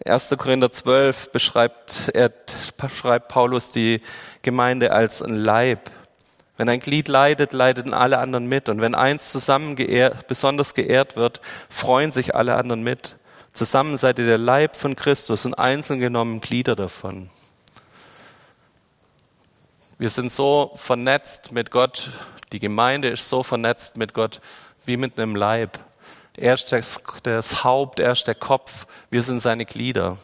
1. 0.04 0.36
Korinther 0.38 0.72
12 0.72 1.32
beschreibt, 1.32 2.12
er, 2.14 2.32
beschreibt 2.78 3.30
Paulus 3.30 3.72
die 3.72 4.02
Gemeinde 4.42 4.92
als 4.92 5.22
ein 5.22 5.36
Leib. 5.36 5.90
Wenn 6.58 6.70
ein 6.70 6.80
Glied 6.80 7.08
leidet, 7.08 7.54
leiden 7.54 7.94
alle 7.94 8.20
anderen 8.20 8.48
mit. 8.48 8.68
Und 8.68 8.82
wenn 8.82 8.94
eins 8.94 9.32
zusammen 9.32 9.76
geehrt, 9.76 10.28
besonders 10.28 10.74
geehrt 10.74 11.16
wird, 11.16 11.42
freuen 11.70 12.12
sich 12.12 12.36
alle 12.36 12.56
anderen 12.56 12.84
mit. 12.84 13.16
Zusammen 13.54 13.96
seid 13.96 14.20
ihr 14.20 14.26
der 14.26 14.38
Leib 14.38 14.76
von 14.76 14.96
Christus 14.96 15.46
und 15.46 15.54
einzeln 15.54 16.00
genommen 16.00 16.42
Glieder 16.42 16.76
davon. 16.76 17.30
Wir 19.98 20.10
sind 20.10 20.30
so 20.30 20.74
vernetzt 20.76 21.54
mit 21.54 21.72
Gott, 21.72 22.12
die 22.52 22.60
Gemeinde 22.60 23.10
ist 23.10 23.30
so 23.30 23.44
vernetzt 23.44 23.96
mit 23.96 24.14
Gott 24.14 24.42
wie 24.86 24.98
mit 24.98 25.18
einem 25.18 25.38
Leib. 25.38 25.80
Er 26.38 26.54
ist 26.54 26.72
das, 26.72 27.02
das 27.24 27.64
Haupt, 27.64 28.00
er 28.00 28.12
ist 28.12 28.28
der 28.28 28.36
Kopf, 28.36 28.88
wir 29.10 29.24
sind 29.24 29.40
seine 29.40 29.66
Glieder. 29.66 30.18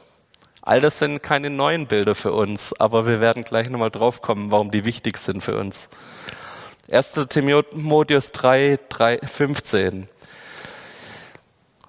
All 0.61 0.81
das 0.81 0.99
sind 0.99 1.23
keine 1.23 1.49
neuen 1.49 1.87
Bilder 1.87 2.15
für 2.15 2.33
uns, 2.33 2.73
aber 2.79 3.07
wir 3.07 3.21
werden 3.21 3.43
gleich 3.43 3.69
nochmal 3.69 3.91
drauf 3.91 4.21
kommen, 4.21 4.51
warum 4.51 4.71
die 4.71 4.85
wichtig 4.85 5.17
sind 5.17 5.41
für 5.41 5.57
uns. 5.57 5.89
1. 6.91 7.13
Timotheus 7.29 8.31
3, 8.31 8.77
3, 8.89 9.19
15. 9.19 10.09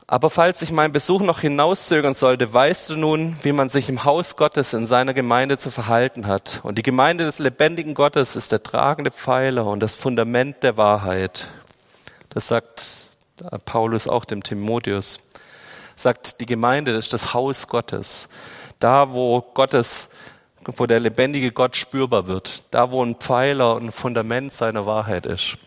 Aber 0.07 0.31
falls 0.31 0.63
ich 0.63 0.73
meinen 0.73 0.93
Besuch 0.93 1.23
noch 1.23 1.41
hinauszögern 1.41 2.15
sollte, 2.15 2.53
weißt 2.53 2.91
du 2.91 2.97
nun, 2.97 3.37
wie 3.43 3.53
man 3.53 3.69
sich 3.69 3.89
im 3.89 4.05
Haus 4.05 4.37
Gottes 4.37 4.75
in 4.75 4.87
seiner 4.87 5.15
Gemeinde 5.15 5.59
zu 5.59 5.71
verhalten 5.71 6.27
hat. 6.27 6.61
Und 6.63 6.77
die 6.77 6.83
Gemeinde 6.83 7.25
des 7.25 7.39
lebendigen 7.39 7.95
Gottes 7.95 8.37
ist 8.37 8.53
der 8.53 8.63
tragende 8.63 9.11
Pfeiler 9.11 9.67
und 9.67 9.81
das 9.81 9.97
Fundament 9.97 10.63
der 10.63 10.77
Wahrheit. 10.77 11.49
Das 12.29 12.49
sagt 12.49 13.03
Paulus 13.65 14.09
auch 14.09 14.25
dem 14.25 14.43
Timotheus. 14.43 15.21
Sagt, 15.97 16.41
die 16.41 16.47
Gemeinde 16.47 16.93
ist 16.93 17.13
das 17.13 17.35
Haus 17.35 17.69
Gottes. 17.69 18.29
Da, 18.79 19.13
wo 19.13 19.41
Gottes, 19.41 20.09
wo 20.65 20.87
der 20.87 21.01
lebendige 21.01 21.53
Gott 21.53 21.77
spürbar 21.77 22.27
wird. 22.27 22.65
Da, 22.71 22.91
wo 22.91 23.05
ein 23.05 23.17
Pfeiler 23.17 23.75
und 23.77 23.87
ein 23.87 23.93
Fundament 23.93 24.53
seiner 24.53 24.87
Wahrheit 24.87 25.27
ist. 25.27 25.59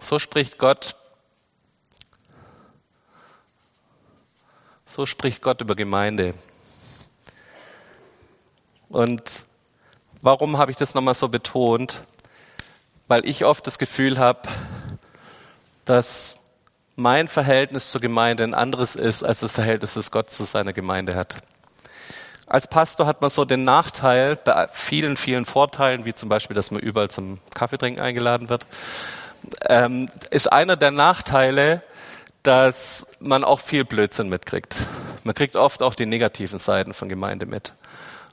So 0.00 0.18
spricht 0.18 0.58
Gott 0.58 0.96
So 4.92 5.06
spricht 5.06 5.40
Gott 5.40 5.60
über 5.60 5.76
Gemeinde. 5.76 6.34
Und 8.88 9.46
warum 10.20 10.58
habe 10.58 10.72
ich 10.72 10.76
das 10.76 10.96
nochmal 10.96 11.14
so 11.14 11.28
betont? 11.28 12.02
Weil 13.10 13.26
ich 13.26 13.44
oft 13.44 13.66
das 13.66 13.80
Gefühl 13.80 14.20
habe, 14.20 14.48
dass 15.84 16.38
mein 16.94 17.26
Verhältnis 17.26 17.90
zur 17.90 18.00
Gemeinde 18.00 18.44
ein 18.44 18.54
anderes 18.54 18.94
ist 18.94 19.24
als 19.24 19.40
das 19.40 19.50
Verhältnis, 19.50 19.94
das 19.94 20.12
Gott 20.12 20.30
zu 20.30 20.44
seiner 20.44 20.72
Gemeinde 20.72 21.16
hat. 21.16 21.38
Als 22.46 22.68
Pastor 22.68 23.06
hat 23.08 23.20
man 23.20 23.28
so 23.28 23.44
den 23.44 23.64
Nachteil, 23.64 24.36
bei 24.36 24.68
vielen, 24.70 25.16
vielen 25.16 25.44
Vorteilen, 25.44 26.04
wie 26.04 26.14
zum 26.14 26.28
Beispiel, 26.28 26.54
dass 26.54 26.70
man 26.70 26.82
überall 26.82 27.10
zum 27.10 27.40
Kaffeetrinken 27.52 28.00
eingeladen 28.00 28.48
wird, 28.48 28.68
ähm, 29.68 30.08
ist 30.30 30.52
einer 30.52 30.76
der 30.76 30.92
Nachteile, 30.92 31.82
dass 32.44 33.08
man 33.18 33.42
auch 33.42 33.58
viel 33.58 33.84
Blödsinn 33.84 34.28
mitkriegt. 34.28 34.76
Man 35.24 35.34
kriegt 35.34 35.56
oft 35.56 35.82
auch 35.82 35.96
die 35.96 36.06
negativen 36.06 36.60
Seiten 36.60 36.94
von 36.94 37.08
Gemeinde 37.08 37.46
mit. 37.46 37.74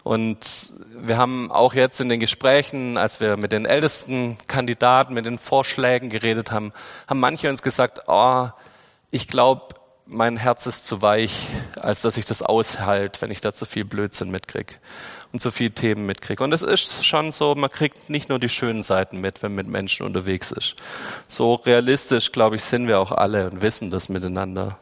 Und 0.08 0.72
wir 1.02 1.18
haben 1.18 1.52
auch 1.52 1.74
jetzt 1.74 2.00
in 2.00 2.08
den 2.08 2.22
Gesprächen, 2.22 2.98
als 2.98 3.20
wir 3.20 3.36
mit 3.36 3.52
den 3.52 3.66
ältesten 3.66 4.38
Kandidaten, 4.48 5.14
mit 5.14 5.26
den 5.26 5.38
Vorschlägen 5.38 6.10
geredet 6.10 6.50
haben, 6.50 6.72
haben 7.08 7.20
manche 7.20 7.50
uns 7.50 7.62
gesagt, 7.62 8.04
oh, 8.08 8.48
ich 9.12 9.28
glaube, 9.28 9.76
mein 10.06 10.38
Herz 10.38 10.66
ist 10.66 10.86
zu 10.86 11.02
weich, 11.02 11.48
als 11.82 12.04
dass 12.04 12.16
ich 12.16 12.24
das 12.24 12.42
aushalte, 12.42 13.20
wenn 13.22 13.32
ich 13.32 13.42
da 13.42 13.52
zu 13.52 13.66
viel 13.66 13.84
Blödsinn 13.84 14.32
mitkriege 14.32 14.76
und 15.34 15.42
so 15.42 15.52
viele 15.52 15.72
Themen 15.72 16.06
mitkriege. 16.06 16.42
Und 16.42 16.54
es 16.54 16.64
ist 16.64 17.06
schon 17.06 17.32
so, 17.34 17.54
man 17.56 17.70
kriegt 17.70 18.10
nicht 18.10 18.30
nur 18.30 18.40
die 18.40 18.48
schönen 18.48 18.84
Seiten 18.84 19.20
mit, 19.20 19.44
wenn 19.44 19.52
man 19.56 19.66
mit 19.66 19.74
Menschen 19.74 20.06
unterwegs 20.06 20.52
ist. 20.52 20.78
So 21.28 21.56
realistisch, 21.56 22.32
glaube 22.32 22.56
ich, 22.56 22.64
sind 22.64 22.88
wir 22.88 23.02
auch 23.02 23.12
alle 23.12 23.50
und 23.50 23.62
wissen 23.62 23.92
das 23.92 24.08
miteinander. 24.08 24.80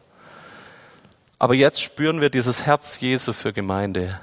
Aber 1.40 1.54
jetzt 1.54 1.82
spüren 1.82 2.20
wir 2.20 2.30
dieses 2.30 2.64
Herz 2.64 3.00
Jesu 3.00 3.32
für 3.32 3.52
Gemeinde. 3.52 4.20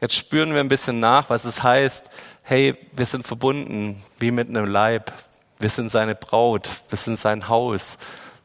Jetzt 0.00 0.14
spüren 0.14 0.52
wir 0.52 0.60
ein 0.60 0.68
bisschen 0.68 0.98
nach, 0.98 1.30
was 1.30 1.44
es 1.44 1.62
heißt, 1.62 2.10
hey, 2.42 2.76
wir 2.92 3.06
sind 3.06 3.26
verbunden 3.26 4.02
wie 4.18 4.30
mit 4.30 4.48
einem 4.48 4.66
Leib. 4.66 5.12
Wir 5.58 5.70
sind 5.70 5.90
seine 5.90 6.14
Braut, 6.14 6.68
wir 6.90 6.98
sind 6.98 7.18
sein 7.18 7.48
Haus. 7.48 7.96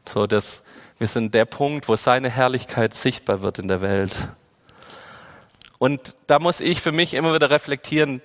So, 0.06 0.26
dass 0.26 0.62
wir 0.98 1.08
sind 1.08 1.34
der 1.34 1.44
Punkt, 1.44 1.88
wo 1.88 1.96
seine 1.96 2.30
Herrlichkeit 2.30 2.94
sichtbar 2.94 3.42
wird 3.42 3.58
in 3.58 3.68
der 3.68 3.80
Welt. 3.80 4.16
Und 5.78 6.16
da 6.26 6.38
muss 6.38 6.60
ich 6.60 6.80
für 6.80 6.92
mich 6.92 7.14
immer 7.14 7.34
wieder 7.34 7.50
reflektieren, 7.50 8.22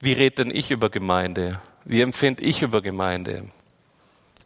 wie 0.00 0.12
rede 0.12 0.44
denn 0.44 0.54
ich 0.54 0.70
über 0.70 0.90
Gemeinde? 0.90 1.60
Wie 1.84 2.00
empfinde 2.00 2.42
ich 2.42 2.62
über 2.62 2.82
Gemeinde? 2.82 3.44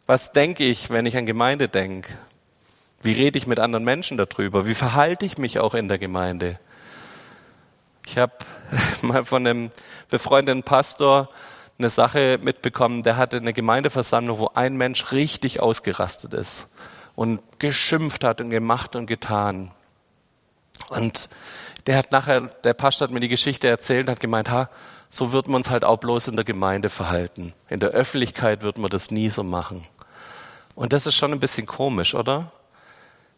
Was 0.05 0.31
denke 0.31 0.65
ich, 0.65 0.89
wenn 0.89 1.05
ich 1.05 1.17
an 1.17 1.25
Gemeinde 1.25 1.67
denke? 1.67 2.13
Wie 3.01 3.13
rede 3.13 3.37
ich 3.37 3.47
mit 3.47 3.59
anderen 3.59 3.83
Menschen 3.83 4.17
darüber? 4.17 4.65
Wie 4.65 4.75
verhalte 4.75 5.25
ich 5.25 5.37
mich 5.37 5.59
auch 5.59 5.73
in 5.73 5.87
der 5.87 5.97
Gemeinde? 5.97 6.59
Ich 8.05 8.17
habe 8.17 8.33
mal 9.01 9.25
von 9.25 9.45
einem 9.45 9.71
befreundeten 10.09 10.63
Pastor 10.63 11.29
eine 11.77 11.89
Sache 11.89 12.39
mitbekommen, 12.41 13.03
der 13.03 13.17
hatte 13.17 13.37
eine 13.37 13.53
Gemeindeversammlung, 13.53 14.39
wo 14.39 14.51
ein 14.53 14.77
Mensch 14.77 15.11
richtig 15.11 15.59
ausgerastet 15.59 16.33
ist 16.33 16.69
und 17.15 17.41
geschimpft 17.59 18.23
hat 18.23 18.39
und 18.41 18.49
gemacht 18.49 18.95
und 18.95 19.07
getan. 19.07 19.71
Und 20.89 21.29
der 21.87 21.97
hat 21.97 22.11
nachher, 22.11 22.41
der 22.63 22.73
Pastor 22.73 23.07
hat 23.07 23.13
mir 23.13 23.19
die 23.19 23.27
Geschichte 23.27 23.67
erzählt 23.67 24.07
und 24.07 24.11
hat 24.11 24.19
gemeint, 24.19 24.49
ha, 24.49 24.69
so 25.09 25.31
wird 25.31 25.47
man 25.47 25.57
uns 25.57 25.69
halt 25.69 25.83
auch 25.83 25.97
bloß 25.97 26.29
in 26.29 26.35
der 26.35 26.45
Gemeinde 26.45 26.89
verhalten. 26.89 27.53
In 27.69 27.79
der 27.79 27.89
Öffentlichkeit 27.89 28.61
wird 28.61 28.77
man 28.77 28.89
das 28.89 29.11
nie 29.11 29.29
so 29.29 29.43
machen. 29.43 29.87
Und 30.75 30.93
das 30.93 31.05
ist 31.05 31.15
schon 31.15 31.31
ein 31.31 31.39
bisschen 31.39 31.67
komisch, 31.67 32.15
oder? 32.15 32.51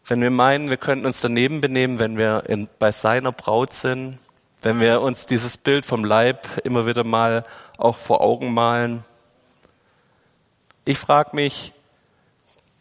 Wenn 0.04 0.20
wir 0.20 0.30
meinen, 0.30 0.70
wir 0.70 0.76
könnten 0.76 1.06
uns 1.06 1.20
daneben 1.20 1.60
benehmen, 1.60 1.98
wenn 1.98 2.16
wir 2.16 2.44
in, 2.46 2.68
bei 2.78 2.90
seiner 2.90 3.30
Braut 3.30 3.72
sind, 3.72 4.18
wenn 4.62 4.80
wir 4.80 5.00
uns 5.00 5.26
dieses 5.26 5.56
Bild 5.56 5.86
vom 5.86 6.04
Leib 6.04 6.46
immer 6.64 6.86
wieder 6.86 7.04
mal 7.04 7.44
auch 7.76 7.96
vor 7.96 8.20
Augen 8.20 8.52
malen. 8.52 9.04
Ich 10.84 10.98
frage 10.98 11.36
mich, 11.36 11.72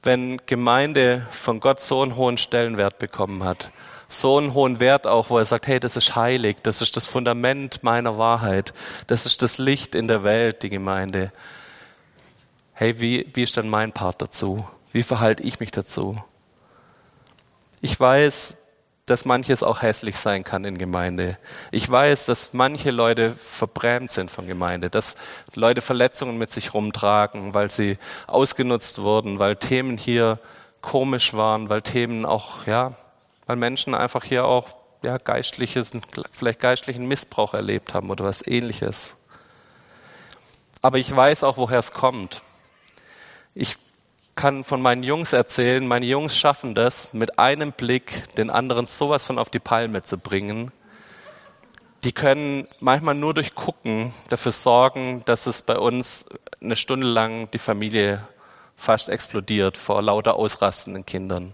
wenn 0.04 0.38
Gemeinde 0.46 1.28
von 1.30 1.60
Gott 1.60 1.80
so 1.82 2.02
einen 2.02 2.16
hohen 2.16 2.38
Stellenwert 2.38 2.98
bekommen 2.98 3.44
hat, 3.44 3.72
so 4.08 4.38
einen 4.38 4.54
hohen 4.54 4.80
Wert 4.80 5.06
auch, 5.06 5.30
wo 5.30 5.38
er 5.38 5.46
sagt, 5.46 5.68
hey, 5.68 5.80
das 5.80 5.98
ist 5.98 6.16
heilig, 6.16 6.58
das 6.64 6.82
ist 6.82 6.96
das 6.96 7.08
Fundament 7.08 7.84
meiner 7.84 8.18
Wahrheit, 8.18 8.74
das 9.08 9.26
ist 9.26 9.42
das 9.42 9.58
Licht 9.58 9.96
in 9.96 10.08
der 10.08 10.24
Welt, 10.24 10.64
die 10.64 10.70
Gemeinde. 10.70 11.32
Hey, 12.74 13.00
wie, 13.00 13.30
wie 13.34 13.44
ist 13.44 13.58
dann 13.58 13.70
mein 13.70 13.92
Part 13.92 14.22
dazu? 14.22 14.66
Wie 14.94 15.04
verhalte 15.04 15.44
ich 15.44 15.60
mich 15.60 15.72
dazu? 15.72 16.24
Ich 17.82 18.00
weiß, 18.00 18.58
dass 19.08 19.24
manches 19.24 19.64
auch 19.64 19.82
hässlich 19.82 20.18
sein 20.18 20.44
kann 20.44 20.66
in 20.66 20.78
Gemeinde. 20.78 21.38
Ich 21.72 21.90
weiß, 21.90 22.26
dass 22.26 22.54
manche 22.54 22.92
Leute 22.92 23.32
verbrämt 23.34 24.12
sind 24.12 24.30
von 24.30 24.48
Gemeinde, 24.48 24.90
dass 24.90 25.16
Leute 25.56 25.82
Verletzungen 25.82 26.38
mit 26.38 26.52
sich 26.52 26.74
rumtragen, 26.74 27.54
weil 27.54 27.72
sie 27.72 27.98
ausgenutzt 28.28 29.02
wurden, 29.02 29.40
weil 29.40 29.56
Themen 29.56 29.98
hier 29.98 30.40
komisch 30.82 31.34
waren, 31.34 31.70
weil 31.70 31.82
Themen 31.82 32.26
auch, 32.26 32.68
ja, 32.68 32.96
weil 33.46 33.56
Menschen 33.56 33.96
einfach 33.96 34.26
hier 34.26 34.46
auch, 34.46 34.76
ja, 35.04 35.18
geistliches, 35.18 35.92
vielleicht 36.32 36.60
geistlichen 36.60 37.08
Missbrauch 37.08 37.54
erlebt 37.54 37.94
haben 37.94 38.10
oder 38.10 38.26
was 38.26 38.46
ähnliches. 38.46 39.16
Aber 40.82 40.98
ich 40.98 41.16
weiß 41.16 41.46
auch, 41.46 41.56
woher 41.56 41.80
es 41.80 41.94
kommt. 41.94 42.42
Ich 43.54 43.78
kann 44.38 44.64
von 44.64 44.82
meinen 44.82 45.04
Jungs 45.04 45.34
erzählen, 45.34 45.86
meine 45.86 46.06
Jungs 46.06 46.38
schaffen 46.38 46.74
das, 46.74 47.14
mit 47.14 47.38
einem 47.38 47.74
Blick 47.74 48.34
den 48.36 48.50
anderen 48.50 48.86
sowas 48.86 49.26
von 49.26 49.38
auf 49.38 49.50
die 49.50 49.60
Palme 49.60 50.04
zu 50.04 50.18
bringen. 50.18 50.72
Die 52.06 52.14
können 52.14 52.70
manchmal 52.80 53.16
nur 53.16 53.34
durch 53.34 53.56
Gucken 53.56 54.14
dafür 54.30 54.54
sorgen, 54.54 55.24
dass 55.26 55.48
es 55.48 55.62
bei 55.62 55.78
uns 55.78 56.26
eine 56.62 56.78
Stunde 56.78 57.08
lang 57.08 57.52
die 57.52 57.60
Familie 57.60 58.26
fast 58.78 59.10
explodiert 59.10 59.76
vor 59.78 60.02
lauter 60.02 60.36
ausrastenden 60.36 61.06
Kindern. 61.06 61.54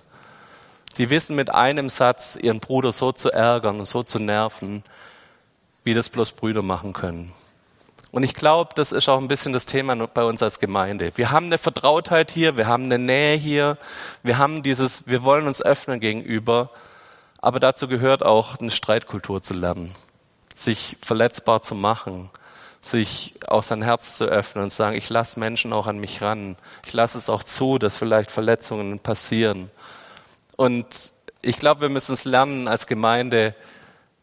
Die 0.98 1.10
wissen 1.10 1.36
mit 1.36 1.56
einem 1.56 1.90
Satz, 1.90 2.36
ihren 2.36 2.60
Bruder 2.60 2.92
so 2.92 3.12
zu 3.12 3.32
ärgern 3.32 3.80
und 3.80 3.86
so 3.86 4.04
zu 4.04 4.20
nerven, 4.20 4.84
wie 5.84 5.96
das 5.96 6.10
bloß 6.10 6.34
Brüder 6.34 6.62
machen 6.62 6.94
können. 6.94 7.34
Und 8.14 8.22
ich 8.22 8.36
glaube, 8.36 8.76
das 8.76 8.92
ist 8.92 9.10
auch 9.10 9.18
ein 9.18 9.28
bisschen 9.28 9.54
das 9.54 9.66
Thema 9.66 9.96
bei 9.96 10.24
uns 10.24 10.44
als 10.44 10.60
Gemeinde. 10.60 11.12
Wir 11.16 11.32
haben 11.32 11.48
eine 11.48 11.58
Vertrautheit 11.58 12.30
hier, 12.30 12.58
wir 12.58 12.68
haben 12.68 12.84
eine 12.84 13.00
Nähe 13.00 13.36
hier, 13.36 13.80
wir 14.22 14.38
haben 14.38 14.62
dieses, 14.62 15.08
wir 15.08 15.24
wollen 15.24 15.48
uns 15.48 15.64
öffnen 15.64 16.00
gegenüber, 16.00 16.70
aber 17.42 17.60
dazu 17.60 17.88
gehört 17.88 18.24
auch 18.24 18.60
eine 18.60 18.70
Streitkultur 18.70 19.42
zu 19.42 19.56
lernen, 19.56 19.96
sich 20.54 20.96
verletzbar 21.02 21.64
zu 21.64 21.74
machen, 21.74 22.30
sich 22.82 23.34
auch 23.48 23.64
sein 23.64 23.82
Herz 23.82 24.16
zu 24.16 24.26
öffnen 24.26 24.66
und 24.66 24.70
zu 24.70 24.78
sagen, 24.78 24.96
ich 24.96 25.10
lasse 25.10 25.40
Menschen 25.40 25.74
auch 25.74 25.88
an 25.88 25.98
mich 25.98 26.22
ran, 26.22 26.56
ich 26.86 26.94
lasse 26.94 27.18
es 27.18 27.32
auch 27.32 27.42
zu, 27.42 27.80
dass 27.80 27.98
vielleicht 27.98 28.30
Verletzungen 28.30 29.00
passieren. 29.00 29.72
Und 30.56 31.14
ich 31.42 31.58
glaube, 31.58 31.82
wir 31.82 31.90
müssen 31.90 32.14
es 32.14 32.26
lernen 32.26 32.68
als 32.68 32.86
Gemeinde, 32.86 33.56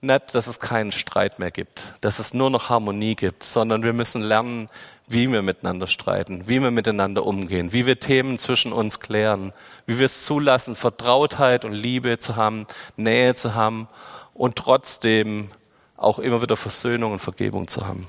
nicht, 0.00 0.34
dass 0.34 0.46
es 0.46 0.58
keinen 0.58 0.92
Streit 0.92 1.38
mehr 1.38 1.50
gibt, 1.50 1.94
dass 2.00 2.18
es 2.18 2.32
nur 2.32 2.50
noch 2.50 2.68
Harmonie 2.68 3.14
gibt, 3.14 3.42
sondern 3.42 3.82
wir 3.82 3.92
müssen 3.92 4.22
lernen, 4.22 4.68
wie 5.06 5.30
wir 5.30 5.42
miteinander 5.42 5.88
streiten, 5.88 6.46
wie 6.46 6.62
wir 6.62 6.70
miteinander 6.70 7.26
umgehen, 7.26 7.72
wie 7.72 7.84
wir 7.84 7.98
Themen 7.98 8.38
zwischen 8.38 8.72
uns 8.72 9.00
klären, 9.00 9.52
wie 9.84 9.98
wir 9.98 10.06
es 10.06 10.24
zulassen, 10.24 10.76
Vertrautheit 10.76 11.64
und 11.64 11.72
Liebe 11.72 12.18
zu 12.18 12.36
haben, 12.36 12.66
Nähe 12.96 13.34
zu 13.34 13.54
haben 13.54 13.88
und 14.34 14.56
trotzdem 14.56 15.50
auch 15.96 16.18
immer 16.18 16.40
wieder 16.40 16.56
Versöhnung 16.56 17.12
und 17.12 17.18
Vergebung 17.18 17.68
zu 17.68 17.86
haben. 17.86 18.08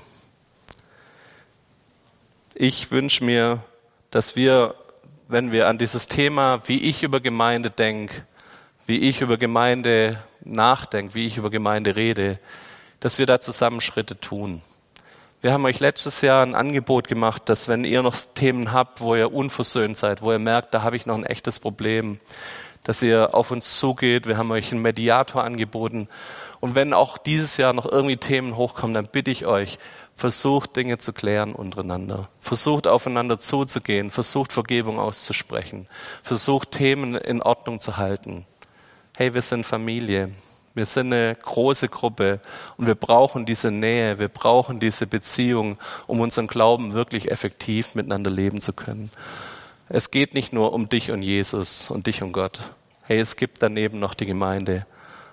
Ich 2.54 2.90
wünsche 2.90 3.24
mir, 3.24 3.62
dass 4.10 4.36
wir, 4.36 4.76
wenn 5.26 5.52
wir 5.52 5.68
an 5.68 5.78
dieses 5.78 6.06
Thema, 6.06 6.62
wie 6.66 6.82
ich 6.82 7.02
über 7.02 7.20
Gemeinde 7.20 7.70
denke, 7.70 8.24
wie 8.86 8.98
ich 8.98 9.20
über 9.20 9.36
Gemeinde 9.36 10.18
nachdenke, 10.44 11.14
wie 11.14 11.26
ich 11.26 11.36
über 11.36 11.50
Gemeinde 11.50 11.96
rede, 11.96 12.38
dass 13.00 13.18
wir 13.18 13.26
da 13.26 13.40
zusammen 13.40 13.80
Schritte 13.80 14.18
tun. 14.18 14.62
Wir 15.40 15.52
haben 15.52 15.64
euch 15.64 15.80
letztes 15.80 16.20
Jahr 16.20 16.44
ein 16.44 16.54
Angebot 16.54 17.08
gemacht, 17.08 17.48
dass 17.48 17.66
wenn 17.66 17.84
ihr 17.84 18.02
noch 18.02 18.16
Themen 18.34 18.72
habt, 18.72 19.00
wo 19.00 19.16
ihr 19.16 19.32
unversöhnt 19.32 19.96
seid, 19.96 20.22
wo 20.22 20.30
ihr 20.30 20.38
merkt, 20.38 20.72
da 20.72 20.82
habe 20.82 20.96
ich 20.96 21.06
noch 21.06 21.16
ein 21.16 21.26
echtes 21.26 21.58
Problem, 21.58 22.20
dass 22.84 23.02
ihr 23.02 23.34
auf 23.34 23.50
uns 23.50 23.78
zugeht. 23.78 24.26
Wir 24.26 24.36
haben 24.36 24.52
euch 24.52 24.70
einen 24.70 24.82
Mediator 24.82 25.42
angeboten. 25.42 26.08
Und 26.60 26.76
wenn 26.76 26.94
auch 26.94 27.18
dieses 27.18 27.56
Jahr 27.56 27.72
noch 27.72 27.90
irgendwie 27.90 28.18
Themen 28.18 28.56
hochkommen, 28.56 28.94
dann 28.94 29.08
bitte 29.08 29.32
ich 29.32 29.46
euch, 29.46 29.80
versucht 30.14 30.76
Dinge 30.76 30.98
zu 30.98 31.12
klären 31.12 31.54
untereinander. 31.54 32.28
Versucht 32.40 32.86
aufeinander 32.86 33.40
zuzugehen. 33.40 34.12
Versucht 34.12 34.52
Vergebung 34.52 35.00
auszusprechen. 35.00 35.88
Versucht 36.22 36.70
Themen 36.70 37.16
in 37.16 37.42
Ordnung 37.42 37.80
zu 37.80 37.96
halten 37.96 38.46
hey, 39.16 39.34
wir 39.34 39.42
sind 39.42 39.64
Familie. 39.64 40.30
Wir 40.74 40.86
sind 40.86 41.12
eine 41.12 41.36
große 41.36 41.88
Gruppe 41.88 42.40
und 42.78 42.86
wir 42.86 42.94
brauchen 42.94 43.44
diese 43.44 43.70
Nähe, 43.70 44.18
wir 44.18 44.28
brauchen 44.28 44.80
diese 44.80 45.06
Beziehung, 45.06 45.76
um 46.06 46.20
unseren 46.20 46.46
Glauben 46.46 46.94
wirklich 46.94 47.30
effektiv 47.30 47.94
miteinander 47.94 48.30
leben 48.30 48.62
zu 48.62 48.72
können. 48.72 49.10
Es 49.90 50.10
geht 50.10 50.32
nicht 50.32 50.54
nur 50.54 50.72
um 50.72 50.88
dich 50.88 51.10
und 51.10 51.20
Jesus 51.20 51.90
und 51.90 52.06
dich 52.06 52.22
und 52.22 52.32
Gott. 52.32 52.60
Hey, 53.02 53.20
es 53.20 53.36
gibt 53.36 53.62
daneben 53.62 53.98
noch 53.98 54.14
die 54.14 54.24
Gemeinde. 54.24 54.86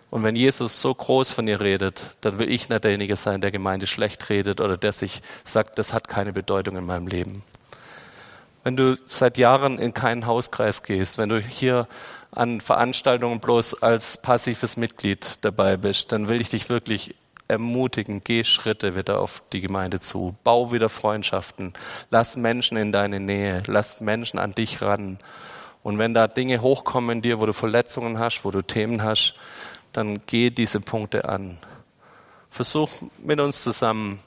Und 0.09 0.23
wenn 0.23 0.35
Jesus 0.35 0.81
so 0.81 0.93
groß 0.93 1.31
von 1.31 1.47
ihr 1.47 1.61
redet, 1.61 2.15
dann 2.19 2.37
will 2.37 2.51
ich 2.51 2.67
nicht 2.67 2.83
derjenige 2.83 3.15
sein, 3.15 3.39
der 3.39 3.51
Gemeinde 3.51 3.87
schlecht 3.87 4.29
redet 4.29 4.59
oder 4.59 4.75
der 4.75 4.91
sich 4.91 5.21
sagt, 5.45 5.79
das 5.79 5.93
hat 5.93 6.09
keine 6.09 6.33
Bedeutung 6.33 6.75
in 6.75 6.85
meinem 6.85 7.07
Leben. 7.07 7.43
Wenn 8.69 8.77
du 8.77 8.99
seit 9.07 9.39
Jahren 9.39 9.79
in 9.79 9.95
keinen 9.95 10.27
Hauskreis 10.27 10.83
gehst, 10.83 11.17
wenn 11.17 11.29
du 11.29 11.41
hier 11.41 11.87
an 12.29 12.61
Veranstaltungen 12.61 13.39
bloß 13.39 13.81
als 13.81 14.21
passives 14.21 14.77
Mitglied 14.77 15.39
dabei 15.41 15.75
bist, 15.75 16.11
dann 16.11 16.27
will 16.29 16.39
ich 16.39 16.49
dich 16.49 16.69
wirklich 16.69 17.15
ermutigen, 17.47 18.21
geh 18.23 18.43
Schritte 18.43 18.95
wieder 18.95 19.21
auf 19.21 19.41
die 19.53 19.61
Gemeinde 19.61 19.99
zu, 19.99 20.35
bau 20.43 20.71
wieder 20.71 20.87
Freundschaften, 20.87 21.73
lass 22.11 22.37
Menschen 22.37 22.77
in 22.77 22.91
deine 22.91 23.19
Nähe, 23.19 23.63
lass 23.65 24.01
Menschen 24.01 24.37
an 24.37 24.53
dich 24.53 24.83
ran. 24.83 25.17
Und 25.81 25.97
wenn 25.97 26.13
da 26.13 26.27
Dinge 26.27 26.61
hochkommen 26.61 27.09
in 27.09 27.21
dir, 27.23 27.39
wo 27.39 27.47
du 27.47 27.53
Verletzungen 27.53 28.19
hast, 28.19 28.45
wo 28.45 28.51
du 28.51 28.61
Themen 28.61 29.01
hast, 29.01 29.33
dann 29.93 30.21
geh 30.27 30.51
diese 30.51 30.79
Punkte 30.79 31.27
an. 31.27 31.57
Versuch 32.51 32.91
mit 33.17 33.39
uns 33.39 33.63
zusammen, 33.63 34.19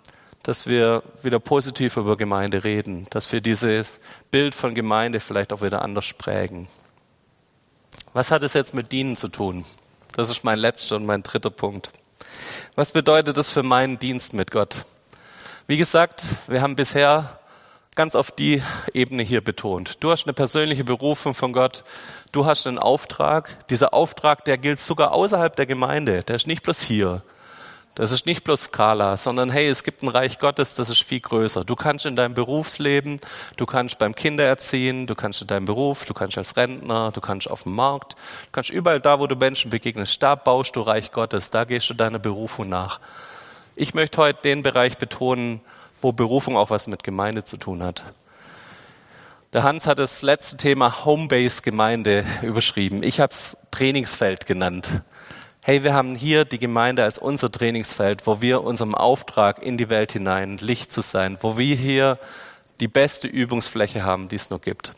dass 0.42 0.66
wir 0.66 1.02
wieder 1.22 1.38
positiv 1.38 1.96
über 1.96 2.16
Gemeinde 2.16 2.64
reden, 2.64 3.06
dass 3.10 3.30
wir 3.32 3.40
dieses 3.40 4.00
Bild 4.30 4.54
von 4.54 4.74
Gemeinde 4.74 5.20
vielleicht 5.20 5.52
auch 5.52 5.62
wieder 5.62 5.82
anders 5.82 6.12
prägen. 6.14 6.68
Was 8.12 8.30
hat 8.30 8.42
es 8.42 8.54
jetzt 8.54 8.74
mit 8.74 8.92
Dienen 8.92 9.16
zu 9.16 9.28
tun? 9.28 9.64
Das 10.16 10.30
ist 10.30 10.44
mein 10.44 10.58
letzter 10.58 10.96
und 10.96 11.06
mein 11.06 11.22
dritter 11.22 11.50
Punkt. 11.50 11.90
Was 12.74 12.92
bedeutet 12.92 13.36
das 13.36 13.50
für 13.50 13.62
meinen 13.62 13.98
Dienst 13.98 14.34
mit 14.34 14.50
Gott? 14.50 14.84
Wie 15.66 15.76
gesagt, 15.76 16.24
wir 16.48 16.60
haben 16.60 16.76
bisher 16.76 17.38
ganz 17.94 18.14
auf 18.14 18.30
die 18.30 18.62
Ebene 18.92 19.22
hier 19.22 19.42
betont. 19.42 19.98
Du 20.00 20.10
hast 20.10 20.26
eine 20.26 20.32
persönliche 20.32 20.84
Berufung 20.84 21.34
von 21.34 21.52
Gott. 21.52 21.84
Du 22.32 22.46
hast 22.46 22.66
einen 22.66 22.78
Auftrag. 22.78 23.68
Dieser 23.68 23.94
Auftrag, 23.94 24.44
der 24.44 24.58
gilt 24.58 24.80
sogar 24.80 25.12
außerhalb 25.12 25.54
der 25.54 25.66
Gemeinde. 25.66 26.22
Der 26.22 26.36
ist 26.36 26.46
nicht 26.46 26.62
bloß 26.62 26.80
hier. 26.80 27.22
Das 27.94 28.10
ist 28.10 28.24
nicht 28.24 28.42
bloß 28.44 28.64
Skala, 28.64 29.18
sondern 29.18 29.50
hey, 29.50 29.66
es 29.68 29.84
gibt 29.84 30.02
ein 30.02 30.08
Reich 30.08 30.38
Gottes, 30.38 30.74
das 30.74 30.88
ist 30.88 31.02
viel 31.02 31.20
größer. 31.20 31.62
Du 31.62 31.76
kannst 31.76 32.06
in 32.06 32.16
deinem 32.16 32.32
Berufsleben, 32.32 33.20
du 33.58 33.66
kannst 33.66 33.98
beim 33.98 34.14
Kindererziehen, 34.14 35.06
du 35.06 35.14
kannst 35.14 35.42
in 35.42 35.46
deinem 35.46 35.66
Beruf, 35.66 36.06
du 36.06 36.14
kannst 36.14 36.38
als 36.38 36.56
Rentner, 36.56 37.10
du 37.12 37.20
kannst 37.20 37.50
auf 37.50 37.64
dem 37.64 37.74
Markt, 37.74 38.12
du 38.12 38.52
kannst 38.52 38.70
überall 38.70 39.00
da, 39.00 39.20
wo 39.20 39.26
du 39.26 39.36
Menschen 39.36 39.70
begegnest, 39.70 40.22
da 40.22 40.36
baust 40.36 40.74
du 40.74 40.80
Reich 40.80 41.12
Gottes, 41.12 41.50
da 41.50 41.64
gehst 41.64 41.90
du 41.90 41.94
deiner 41.94 42.18
Berufung 42.18 42.70
nach. 42.70 42.98
Ich 43.76 43.92
möchte 43.92 44.16
heute 44.22 44.40
den 44.40 44.62
Bereich 44.62 44.96
betonen, 44.96 45.60
wo 46.00 46.12
Berufung 46.12 46.56
auch 46.56 46.70
was 46.70 46.86
mit 46.86 47.02
Gemeinde 47.02 47.44
zu 47.44 47.58
tun 47.58 47.82
hat. 47.82 48.04
Der 49.52 49.64
Hans 49.64 49.86
hat 49.86 49.98
das 49.98 50.22
letzte 50.22 50.56
Thema 50.56 51.04
Homebase 51.04 51.60
Gemeinde 51.60 52.24
überschrieben. 52.40 53.02
Ich 53.02 53.20
habe 53.20 53.32
es 53.32 53.58
Trainingsfeld 53.70 54.46
genannt. 54.46 55.02
Hey, 55.64 55.84
wir 55.84 55.94
haben 55.94 56.16
hier 56.16 56.44
die 56.44 56.58
Gemeinde 56.58 57.04
als 57.04 57.18
unser 57.18 57.48
Trainingsfeld, 57.48 58.26
wo 58.26 58.40
wir 58.40 58.64
unserem 58.64 58.96
Auftrag 58.96 59.62
in 59.62 59.78
die 59.78 59.88
Welt 59.90 60.10
hinein 60.10 60.58
Licht 60.58 60.90
zu 60.90 61.02
sein, 61.02 61.38
wo 61.40 61.56
wir 61.56 61.76
hier 61.76 62.18
die 62.80 62.88
beste 62.88 63.28
Übungsfläche 63.28 64.02
haben, 64.02 64.28
die 64.28 64.34
es 64.34 64.50
nur 64.50 64.60
gibt. 64.60 64.92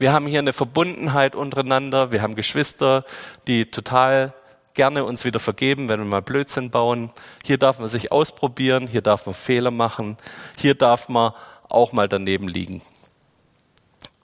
Wir 0.00 0.12
haben 0.12 0.26
hier 0.26 0.40
eine 0.40 0.52
Verbundenheit 0.52 1.36
untereinander. 1.36 2.10
Wir 2.10 2.22
haben 2.22 2.34
Geschwister, 2.34 3.04
die 3.46 3.66
total 3.66 4.32
gerne 4.74 5.04
uns 5.04 5.24
wieder 5.24 5.38
vergeben, 5.38 5.88
wenn 5.88 6.00
wir 6.00 6.06
mal 6.06 6.22
Blödsinn 6.22 6.70
bauen. 6.70 7.12
Hier 7.44 7.58
darf 7.58 7.78
man 7.78 7.86
sich 7.86 8.10
ausprobieren, 8.10 8.88
hier 8.88 9.00
darf 9.00 9.26
man 9.26 9.34
Fehler 9.36 9.70
machen, 9.70 10.16
hier 10.58 10.74
darf 10.74 11.08
man 11.08 11.34
auch 11.68 11.92
mal 11.92 12.08
daneben 12.08 12.48
liegen. 12.48 12.82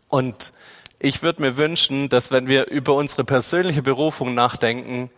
Und 0.09 0.53
ich 0.99 1.23
würde 1.23 1.43
mir 1.43 1.57
wünschen, 1.57 2.09
dass 2.09 2.33
wenn 2.33 2.49
wir 2.49 2.67
über 2.67 2.97
unsere 2.97 3.23
persönliche 3.23 3.83
Berufung 3.83 4.35
nachdenken, 4.35 5.11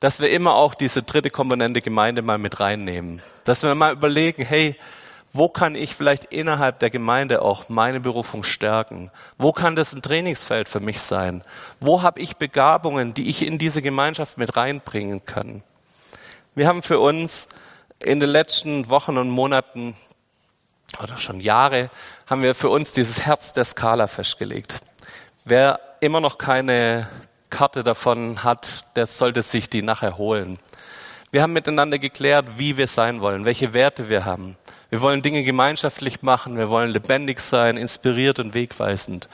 dass 0.00 0.20
wir 0.20 0.30
immer 0.30 0.54
auch 0.54 0.74
diese 0.74 1.02
dritte 1.02 1.30
Komponente 1.30 1.80
Gemeinde 1.80 2.22
mal 2.22 2.38
mit 2.38 2.60
reinnehmen. 2.60 3.22
Dass 3.44 3.62
wir 3.62 3.74
mal 3.74 3.92
überlegen, 3.92 4.44
hey, 4.44 4.76
wo 5.32 5.48
kann 5.48 5.74
ich 5.74 5.94
vielleicht 5.94 6.24
innerhalb 6.24 6.78
der 6.78 6.90
Gemeinde 6.90 7.42
auch 7.42 7.68
meine 7.68 8.00
Berufung 8.00 8.44
stärken? 8.44 9.10
Wo 9.36 9.52
kann 9.52 9.76
das 9.76 9.92
ein 9.92 10.02
Trainingsfeld 10.02 10.68
für 10.68 10.80
mich 10.80 11.00
sein? 11.00 11.42
Wo 11.80 12.02
habe 12.02 12.20
ich 12.20 12.36
Begabungen, 12.36 13.12
die 13.12 13.28
ich 13.28 13.44
in 13.44 13.58
diese 13.58 13.82
Gemeinschaft 13.82 14.38
mit 14.38 14.56
reinbringen 14.56 15.24
kann? 15.24 15.62
Wir 16.54 16.66
haben 16.66 16.82
für 16.82 16.98
uns 16.98 17.48
in 17.98 18.20
den 18.20 18.30
letzten 18.30 18.88
Wochen 18.88 19.18
und 19.18 19.30
Monaten 19.30 19.96
oder 21.02 21.18
schon 21.18 21.40
Jahre 21.40 21.90
haben 22.26 22.42
wir 22.42 22.54
für 22.54 22.70
uns 22.70 22.92
dieses 22.92 23.26
Herz 23.26 23.52
der 23.52 23.64
Skala 23.64 24.06
festgelegt. 24.06 24.80
Wer 25.44 25.80
immer 26.00 26.20
noch 26.20 26.38
keine 26.38 27.08
Karte 27.50 27.82
davon 27.82 28.44
hat, 28.44 28.84
der 28.96 29.06
sollte 29.06 29.42
sich 29.42 29.70
die 29.70 29.82
nachher 29.82 30.18
holen. 30.18 30.58
Wir 31.30 31.42
haben 31.42 31.52
miteinander 31.52 31.98
geklärt, 31.98 32.58
wie 32.58 32.76
wir 32.76 32.86
sein 32.86 33.20
wollen, 33.20 33.44
welche 33.44 33.74
Werte 33.74 34.08
wir 34.08 34.24
haben. 34.24 34.56
Wir 34.90 35.02
wollen 35.02 35.20
Dinge 35.20 35.42
gemeinschaftlich 35.42 36.22
machen, 36.22 36.56
wir 36.56 36.70
wollen 36.70 36.90
lebendig 36.90 37.40
sein, 37.40 37.76
inspiriert 37.76 38.38
und 38.38 38.54
wegweisend. 38.54 39.28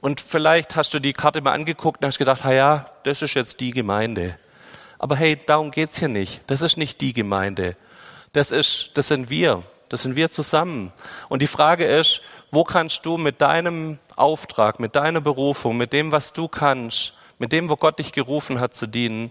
Und 0.00 0.20
vielleicht 0.20 0.76
hast 0.76 0.94
du 0.94 1.00
die 1.00 1.12
Karte 1.12 1.40
mal 1.40 1.52
angeguckt 1.52 2.00
und 2.00 2.06
hast 2.06 2.18
gedacht, 2.18 2.44
ha 2.44 2.52
ja, 2.52 2.86
das 3.02 3.22
ist 3.22 3.34
jetzt 3.34 3.58
die 3.60 3.72
Gemeinde. 3.72 4.38
Aber 4.98 5.16
hey, 5.16 5.36
darum 5.46 5.72
geht's 5.72 5.98
hier 5.98 6.08
nicht. 6.08 6.42
Das 6.46 6.62
ist 6.62 6.76
nicht 6.76 7.00
die 7.00 7.12
Gemeinde. 7.12 7.76
Das 8.32 8.50
ist, 8.50 8.92
das 8.94 9.08
sind 9.08 9.30
wir. 9.30 9.62
Das 9.88 10.02
sind 10.02 10.16
wir 10.16 10.30
zusammen. 10.30 10.92
Und 11.28 11.42
die 11.42 11.46
Frage 11.46 11.86
ist, 11.86 12.20
wo 12.50 12.64
kannst 12.64 13.04
du 13.06 13.16
mit 13.18 13.40
deinem 13.40 13.98
Auftrag, 14.14 14.80
mit 14.80 14.96
deiner 14.96 15.20
Berufung, 15.20 15.76
mit 15.76 15.92
dem, 15.92 16.12
was 16.12 16.32
du 16.32 16.48
kannst, 16.48 17.14
mit 17.38 17.52
dem, 17.52 17.68
wo 17.68 17.76
Gott 17.76 17.98
dich 17.98 18.12
gerufen 18.12 18.60
hat 18.60 18.74
zu 18.74 18.86
dienen, 18.86 19.30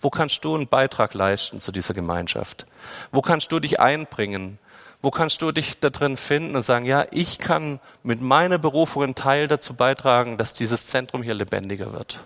wo 0.00 0.10
kannst 0.10 0.44
du 0.44 0.54
einen 0.54 0.66
Beitrag 0.66 1.14
leisten 1.14 1.60
zu 1.60 1.70
dieser 1.70 1.94
Gemeinschaft? 1.94 2.66
Wo 3.12 3.22
kannst 3.22 3.52
du 3.52 3.60
dich 3.60 3.78
einbringen? 3.78 4.58
Wo 5.00 5.10
kannst 5.10 5.42
du 5.42 5.52
dich 5.52 5.78
da 5.80 5.90
drin 5.90 6.16
finden 6.16 6.56
und 6.56 6.62
sagen, 6.62 6.86
ja, 6.86 7.06
ich 7.10 7.38
kann 7.38 7.80
mit 8.02 8.20
meiner 8.20 8.58
Berufung 8.58 9.02
einen 9.04 9.14
Teil 9.14 9.48
dazu 9.48 9.74
beitragen, 9.74 10.38
dass 10.38 10.52
dieses 10.52 10.86
Zentrum 10.86 11.22
hier 11.22 11.34
lebendiger 11.34 11.92
wird. 11.92 12.20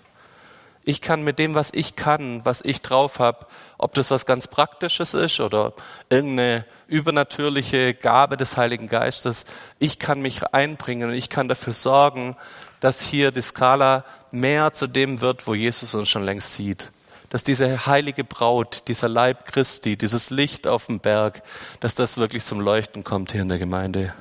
Ich 0.88 1.00
kann 1.00 1.22
mit 1.22 1.38
dem, 1.40 1.54
was 1.54 1.72
ich 1.72 1.96
kann, 1.96 2.44
was 2.44 2.60
ich 2.60 2.80
drauf 2.80 3.18
habe, 3.18 3.46
ob 3.76 3.94
das 3.94 4.10
was 4.12 4.24
ganz 4.24 4.46
Praktisches 4.46 5.14
ist 5.14 5.40
oder 5.40 5.72
irgendeine 6.10 6.64
übernatürliche 6.86 7.92
Gabe 7.92 8.36
des 8.36 8.56
Heiligen 8.56 8.88
Geistes, 8.88 9.46
ich 9.80 9.98
kann 9.98 10.20
mich 10.20 10.46
einbringen 10.46 11.08
und 11.08 11.16
ich 11.16 11.28
kann 11.28 11.48
dafür 11.48 11.72
sorgen, 11.72 12.36
dass 12.80 13.00
hier 13.00 13.30
die 13.30 13.42
Skala 13.42 14.04
mehr 14.30 14.72
zu 14.72 14.86
dem 14.86 15.20
wird, 15.20 15.46
wo 15.46 15.54
Jesus 15.54 15.94
uns 15.94 16.08
schon 16.08 16.24
längst 16.24 16.52
sieht 16.54 16.90
dass 17.28 17.42
diese 17.42 17.86
heilige 17.86 18.24
Braut, 18.24 18.88
dieser 18.88 19.08
Leib 19.08 19.46
Christi, 19.46 19.96
dieses 19.96 20.30
Licht 20.30 20.66
auf 20.66 20.86
dem 20.86 21.00
Berg, 21.00 21.42
dass 21.80 21.94
das 21.94 22.18
wirklich 22.18 22.44
zum 22.44 22.60
Leuchten 22.60 23.04
kommt 23.04 23.32
hier 23.32 23.42
in 23.42 23.48
der 23.48 23.58
Gemeinde. 23.58 24.14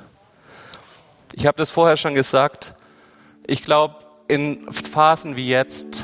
Ich 1.33 1.45
habe 1.45 1.57
das 1.57 1.71
vorher 1.71 1.97
schon 1.97 2.15
gesagt. 2.15 2.73
Ich 3.45 3.63
glaube, 3.63 3.95
in 4.27 4.71
Phasen 4.71 5.35
wie 5.35 5.47
jetzt, 5.47 6.03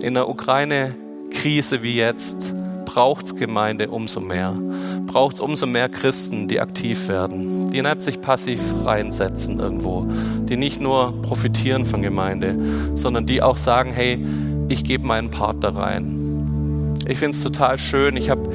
in 0.00 0.14
der 0.14 0.28
Ukraine-Krise 0.28 1.82
wie 1.82 1.96
jetzt, 1.96 2.54
braucht's 2.84 3.36
Gemeinde 3.36 3.90
umso 3.90 4.20
mehr. 4.20 4.54
Braucht's 5.06 5.40
umso 5.40 5.66
mehr 5.66 5.88
Christen, 5.88 6.48
die 6.48 6.60
aktiv 6.60 7.08
werden, 7.08 7.70
die 7.70 7.82
nicht 7.82 8.02
sich 8.02 8.20
passiv 8.20 8.60
reinsetzen 8.84 9.60
irgendwo, 9.60 10.06
die 10.48 10.56
nicht 10.56 10.80
nur 10.80 11.20
profitieren 11.22 11.84
von 11.84 12.02
Gemeinde, 12.02 12.56
sondern 12.94 13.26
die 13.26 13.42
auch 13.42 13.56
sagen, 13.56 13.92
hey, 13.92 14.24
ich 14.68 14.84
gebe 14.84 15.06
meinen 15.06 15.30
Part 15.30 15.62
da 15.62 15.70
rein. 15.70 16.96
Ich 17.06 17.18
finde 17.18 17.36
es 17.36 17.42
total 17.42 17.78
schön. 17.78 18.16
Ich 18.16 18.30
habe 18.30 18.50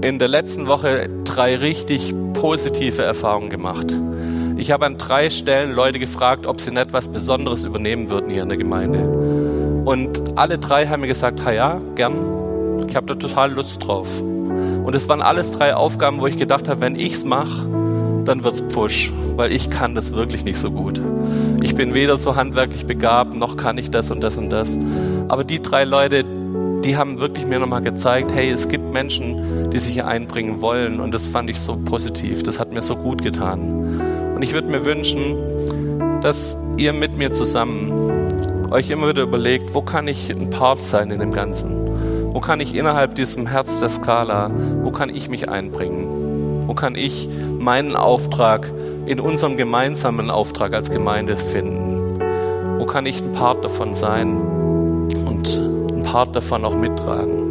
in 0.00 0.18
der 0.18 0.28
letzten 0.28 0.66
Woche 0.66 1.08
drei 1.24 1.56
richtig 1.56 2.14
positive 2.32 3.02
Erfahrungen 3.02 3.50
gemacht. 3.50 3.94
Ich 4.56 4.70
habe 4.70 4.86
an 4.86 4.96
drei 4.98 5.30
Stellen 5.30 5.72
Leute 5.72 5.98
gefragt, 5.98 6.46
ob 6.46 6.60
sie 6.60 6.70
nicht 6.70 6.92
was 6.92 7.08
Besonderes 7.08 7.64
übernehmen 7.64 8.08
würden 8.08 8.30
hier 8.30 8.42
in 8.42 8.48
der 8.48 8.58
Gemeinde. 8.58 9.82
Und 9.84 10.38
alle 10.38 10.58
drei 10.58 10.86
haben 10.86 11.00
mir 11.00 11.08
gesagt, 11.08 11.44
ha 11.44 11.52
ja, 11.52 11.80
gern. 11.96 12.86
Ich 12.88 12.96
habe 12.96 13.06
da 13.06 13.14
total 13.14 13.52
Lust 13.52 13.86
drauf. 13.86 14.08
Und 14.84 14.94
es 14.94 15.08
waren 15.08 15.22
alles 15.22 15.52
drei 15.52 15.74
Aufgaben, 15.74 16.20
wo 16.20 16.26
ich 16.26 16.36
gedacht 16.36 16.68
habe, 16.68 16.80
wenn 16.80 16.96
ich's 16.96 17.24
mache, 17.24 17.68
dann 18.24 18.44
wird's 18.44 18.60
Pfusch, 18.60 19.12
weil 19.36 19.52
ich 19.52 19.70
kann 19.70 19.94
das 19.94 20.12
wirklich 20.12 20.44
nicht 20.44 20.58
so 20.58 20.70
gut. 20.70 21.00
Ich 21.62 21.74
bin 21.74 21.94
weder 21.94 22.16
so 22.16 22.36
handwerklich 22.36 22.86
begabt, 22.86 23.34
noch 23.34 23.56
kann 23.56 23.78
ich 23.78 23.90
das 23.90 24.10
und 24.10 24.20
das 24.22 24.36
und 24.36 24.50
das. 24.50 24.78
Aber 25.28 25.44
die 25.44 25.60
drei 25.60 25.84
Leute, 25.84 26.24
die 26.84 26.96
haben 26.96 27.20
wirklich 27.20 27.46
mir 27.46 27.58
nochmal 27.58 27.82
gezeigt, 27.82 28.32
hey, 28.34 28.50
es 28.50 28.68
gibt 28.68 28.92
Menschen, 28.92 29.70
die 29.70 29.78
sich 29.78 29.94
hier 29.94 30.06
einbringen 30.06 30.60
wollen 30.60 31.00
und 31.00 31.14
das 31.14 31.26
fand 31.26 31.50
ich 31.50 31.60
so 31.60 31.76
positiv, 31.76 32.42
das 32.42 32.58
hat 32.58 32.72
mir 32.72 32.82
so 32.82 32.96
gut 32.96 33.22
getan. 33.22 34.32
Und 34.34 34.42
ich 34.42 34.52
würde 34.52 34.68
mir 34.68 34.84
wünschen, 34.84 35.36
dass 36.20 36.56
ihr 36.76 36.92
mit 36.92 37.16
mir 37.16 37.32
zusammen 37.32 38.70
euch 38.70 38.90
immer 38.90 39.08
wieder 39.08 39.22
überlegt, 39.22 39.74
wo 39.74 39.82
kann 39.82 40.08
ich 40.08 40.30
ein 40.30 40.50
Part 40.50 40.78
sein 40.78 41.10
in 41.10 41.20
dem 41.20 41.32
Ganzen? 41.32 42.21
Wo 42.32 42.40
kann 42.40 42.60
ich 42.60 42.74
innerhalb 42.74 43.14
diesem 43.14 43.46
Herz 43.46 43.78
der 43.78 43.90
Skala, 43.90 44.50
wo 44.82 44.90
kann 44.90 45.10
ich 45.10 45.28
mich 45.28 45.50
einbringen? 45.50 46.66
Wo 46.66 46.72
kann 46.72 46.94
ich 46.94 47.28
meinen 47.58 47.94
Auftrag 47.94 48.72
in 49.04 49.20
unserem 49.20 49.58
gemeinsamen 49.58 50.30
Auftrag 50.30 50.72
als 50.72 50.90
Gemeinde 50.90 51.36
finden? 51.36 52.18
Wo 52.78 52.86
kann 52.86 53.04
ich 53.04 53.20
ein 53.20 53.32
Part 53.32 53.62
davon 53.62 53.92
sein 53.92 54.40
und 55.26 55.46
ein 55.92 56.04
Part 56.04 56.34
davon 56.34 56.64
auch 56.64 56.74
mittragen? 56.74 57.42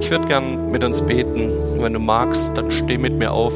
Ich 0.00 0.10
würde 0.10 0.26
gern 0.26 0.70
mit 0.70 0.82
uns 0.82 1.02
beten. 1.02 1.50
Wenn 1.78 1.92
du 1.92 2.00
magst, 2.00 2.56
dann 2.56 2.70
steh 2.70 2.96
mit 2.96 3.18
mir 3.18 3.32
auf. 3.32 3.52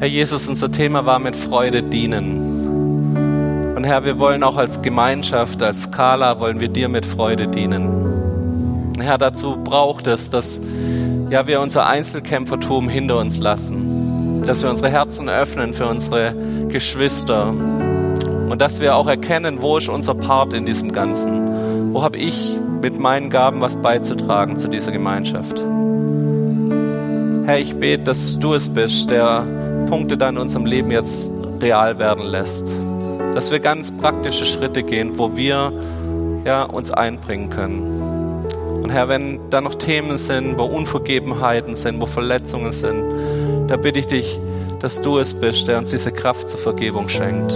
Herr 0.00 0.08
Jesus, 0.08 0.48
unser 0.48 0.72
Thema 0.72 1.04
war 1.04 1.18
mit 1.18 1.36
Freude 1.36 1.82
dienen. 1.82 3.74
Und 3.76 3.84
Herr, 3.84 4.02
wir 4.06 4.18
wollen 4.18 4.42
auch 4.42 4.56
als 4.56 4.80
Gemeinschaft, 4.80 5.62
als 5.62 5.82
Skala, 5.82 6.40
wollen 6.40 6.58
wir 6.58 6.68
dir 6.68 6.88
mit 6.88 7.04
Freude 7.04 7.48
dienen. 7.48 8.92
Und 8.96 9.02
Herr, 9.02 9.18
dazu 9.18 9.58
braucht 9.62 10.06
es, 10.06 10.30
dass 10.30 10.58
ja, 11.28 11.46
wir 11.46 11.60
unser 11.60 11.84
Einzelkämpfertum 11.84 12.88
hinter 12.88 13.18
uns 13.18 13.36
lassen, 13.36 14.40
dass 14.40 14.62
wir 14.62 14.70
unsere 14.70 14.88
Herzen 14.88 15.28
öffnen 15.28 15.74
für 15.74 15.86
unsere 15.86 16.34
Geschwister 16.68 17.50
und 17.50 18.58
dass 18.58 18.80
wir 18.80 18.96
auch 18.96 19.06
erkennen, 19.06 19.60
wo 19.60 19.76
ist 19.76 19.90
unser 19.90 20.14
Part 20.14 20.54
in 20.54 20.64
diesem 20.64 20.92
Ganzen. 20.92 21.92
Wo 21.92 22.02
habe 22.02 22.16
ich 22.16 22.54
mit 22.80 22.98
meinen 22.98 23.28
Gaben 23.28 23.60
was 23.60 23.76
beizutragen 23.76 24.56
zu 24.56 24.68
dieser 24.68 24.92
Gemeinschaft? 24.92 25.62
Herr, 27.44 27.58
ich 27.58 27.74
bete, 27.76 28.04
dass 28.04 28.38
du 28.38 28.54
es 28.54 28.70
bist, 28.70 29.10
der 29.10 29.59
Punkte 29.86 30.16
da 30.16 30.28
in 30.28 30.38
unserem 30.38 30.66
Leben 30.66 30.90
jetzt 30.90 31.30
real 31.60 31.98
werden 31.98 32.24
lässt. 32.24 32.72
Dass 33.34 33.50
wir 33.50 33.60
ganz 33.60 33.92
praktische 33.92 34.44
Schritte 34.44 34.82
gehen, 34.82 35.18
wo 35.18 35.36
wir 35.36 35.72
ja, 36.44 36.64
uns 36.64 36.90
einbringen 36.90 37.50
können. 37.50 38.50
Und 38.82 38.90
Herr, 38.90 39.08
wenn 39.08 39.38
da 39.50 39.60
noch 39.60 39.74
Themen 39.74 40.16
sind, 40.16 40.58
wo 40.58 40.64
Unvergebenheiten 40.64 41.76
sind, 41.76 42.00
wo 42.00 42.06
Verletzungen 42.06 42.72
sind, 42.72 43.02
da 43.68 43.76
bitte 43.76 43.98
ich 43.98 44.06
dich, 44.06 44.40
dass 44.80 45.00
du 45.00 45.18
es 45.18 45.34
bist, 45.34 45.68
der 45.68 45.78
uns 45.78 45.90
diese 45.90 46.10
Kraft 46.12 46.48
zur 46.48 46.58
Vergebung 46.58 47.08
schenkt. 47.08 47.52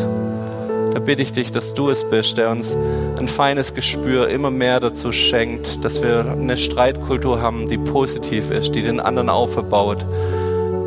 Da 0.92 1.00
bitte 1.00 1.22
ich 1.22 1.32
dich, 1.32 1.50
dass 1.50 1.74
du 1.74 1.90
es 1.90 2.08
bist, 2.08 2.38
der 2.38 2.50
uns 2.50 2.76
ein 3.18 3.26
feines 3.26 3.74
Gespür 3.74 4.28
immer 4.28 4.52
mehr 4.52 4.78
dazu 4.78 5.10
schenkt, 5.10 5.84
dass 5.84 6.02
wir 6.02 6.24
eine 6.30 6.56
Streitkultur 6.56 7.40
haben, 7.40 7.66
die 7.66 7.78
positiv 7.78 8.50
ist, 8.50 8.76
die 8.76 8.82
den 8.82 9.00
anderen 9.00 9.28
aufbaut, 9.28 10.06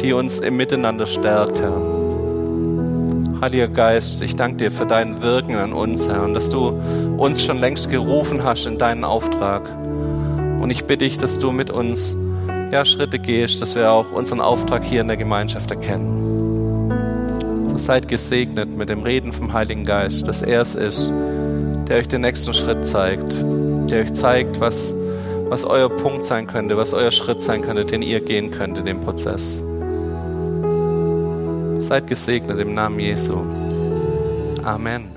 die 0.02 0.14
uns 0.14 0.40
im 0.40 0.58
Miteinander 0.58 1.08
stärkt, 1.08 1.60
Herr. 1.60 1.74
Heiliger 3.42 3.68
Geist, 3.68 4.22
ich 4.24 4.36
danke 4.36 4.58
dir 4.58 4.72
für 4.72 4.86
dein 4.86 5.22
Wirken 5.22 5.56
an 5.56 5.74
uns, 5.74 6.08
Herr, 6.08 6.24
und 6.24 6.34
dass 6.34 6.50
du 6.50 6.70
uns 7.18 7.44
schon 7.44 7.60
längst 7.60 7.90
gerufen 7.90 8.44
hast 8.44 8.66
in 8.66 8.78
deinen 8.78 9.04
Auftrag. 9.04 9.70
Und 10.60 10.72
ich 10.72 10.86
bitte 10.86 11.06
dich, 11.06 11.18
dass 11.18 11.38
du 11.38 11.52
mit 11.52 11.70
uns 11.70 12.16
ja, 12.72 12.84
Schritte 12.84 13.20
gehst, 13.20 13.62
dass 13.62 13.76
wir 13.76 13.92
auch 13.92 14.12
unseren 14.12 14.42
Auftrag 14.42 14.84
hier 14.84 15.02
in 15.02 15.08
der 15.08 15.18
Gemeinschaft 15.18 15.70
erkennen. 15.70 16.90
So 17.68 17.78
seid 17.78 18.08
gesegnet 18.08 18.76
mit 18.76 18.90
dem 18.90 19.04
Reden 19.04 19.34
vom 19.34 19.54
Heiligen 19.54 19.84
Geist, 19.84 20.28
dass 20.28 20.42
er 20.42 20.62
es 20.62 20.74
ist, 20.76 21.12
der 21.88 21.98
euch 21.98 22.08
den 22.08 22.22
nächsten 22.22 22.54
Schritt 22.54 22.86
zeigt, 22.86 23.40
der 23.90 24.02
euch 24.02 24.14
zeigt, 24.14 24.60
was, 24.60 24.96
was 25.48 25.64
euer 25.64 25.90
Punkt 25.90 26.26
sein 26.26 26.48
könnte, 26.48 26.76
was 26.76 26.94
euer 26.94 27.12
Schritt 27.12 27.42
sein 27.42 27.62
könnte, 27.62 27.86
den 27.86 28.02
ihr 28.02 28.20
gehen 28.20 28.52
könnt 28.52 28.78
in 28.78 28.86
dem 28.86 29.00
Prozess. 29.00 29.64
Seid 31.88 32.06
gesegnet 32.06 32.60
im 32.60 32.74
Namen 32.74 33.00
Jesu. 33.00 33.46
Amen. 34.62 35.17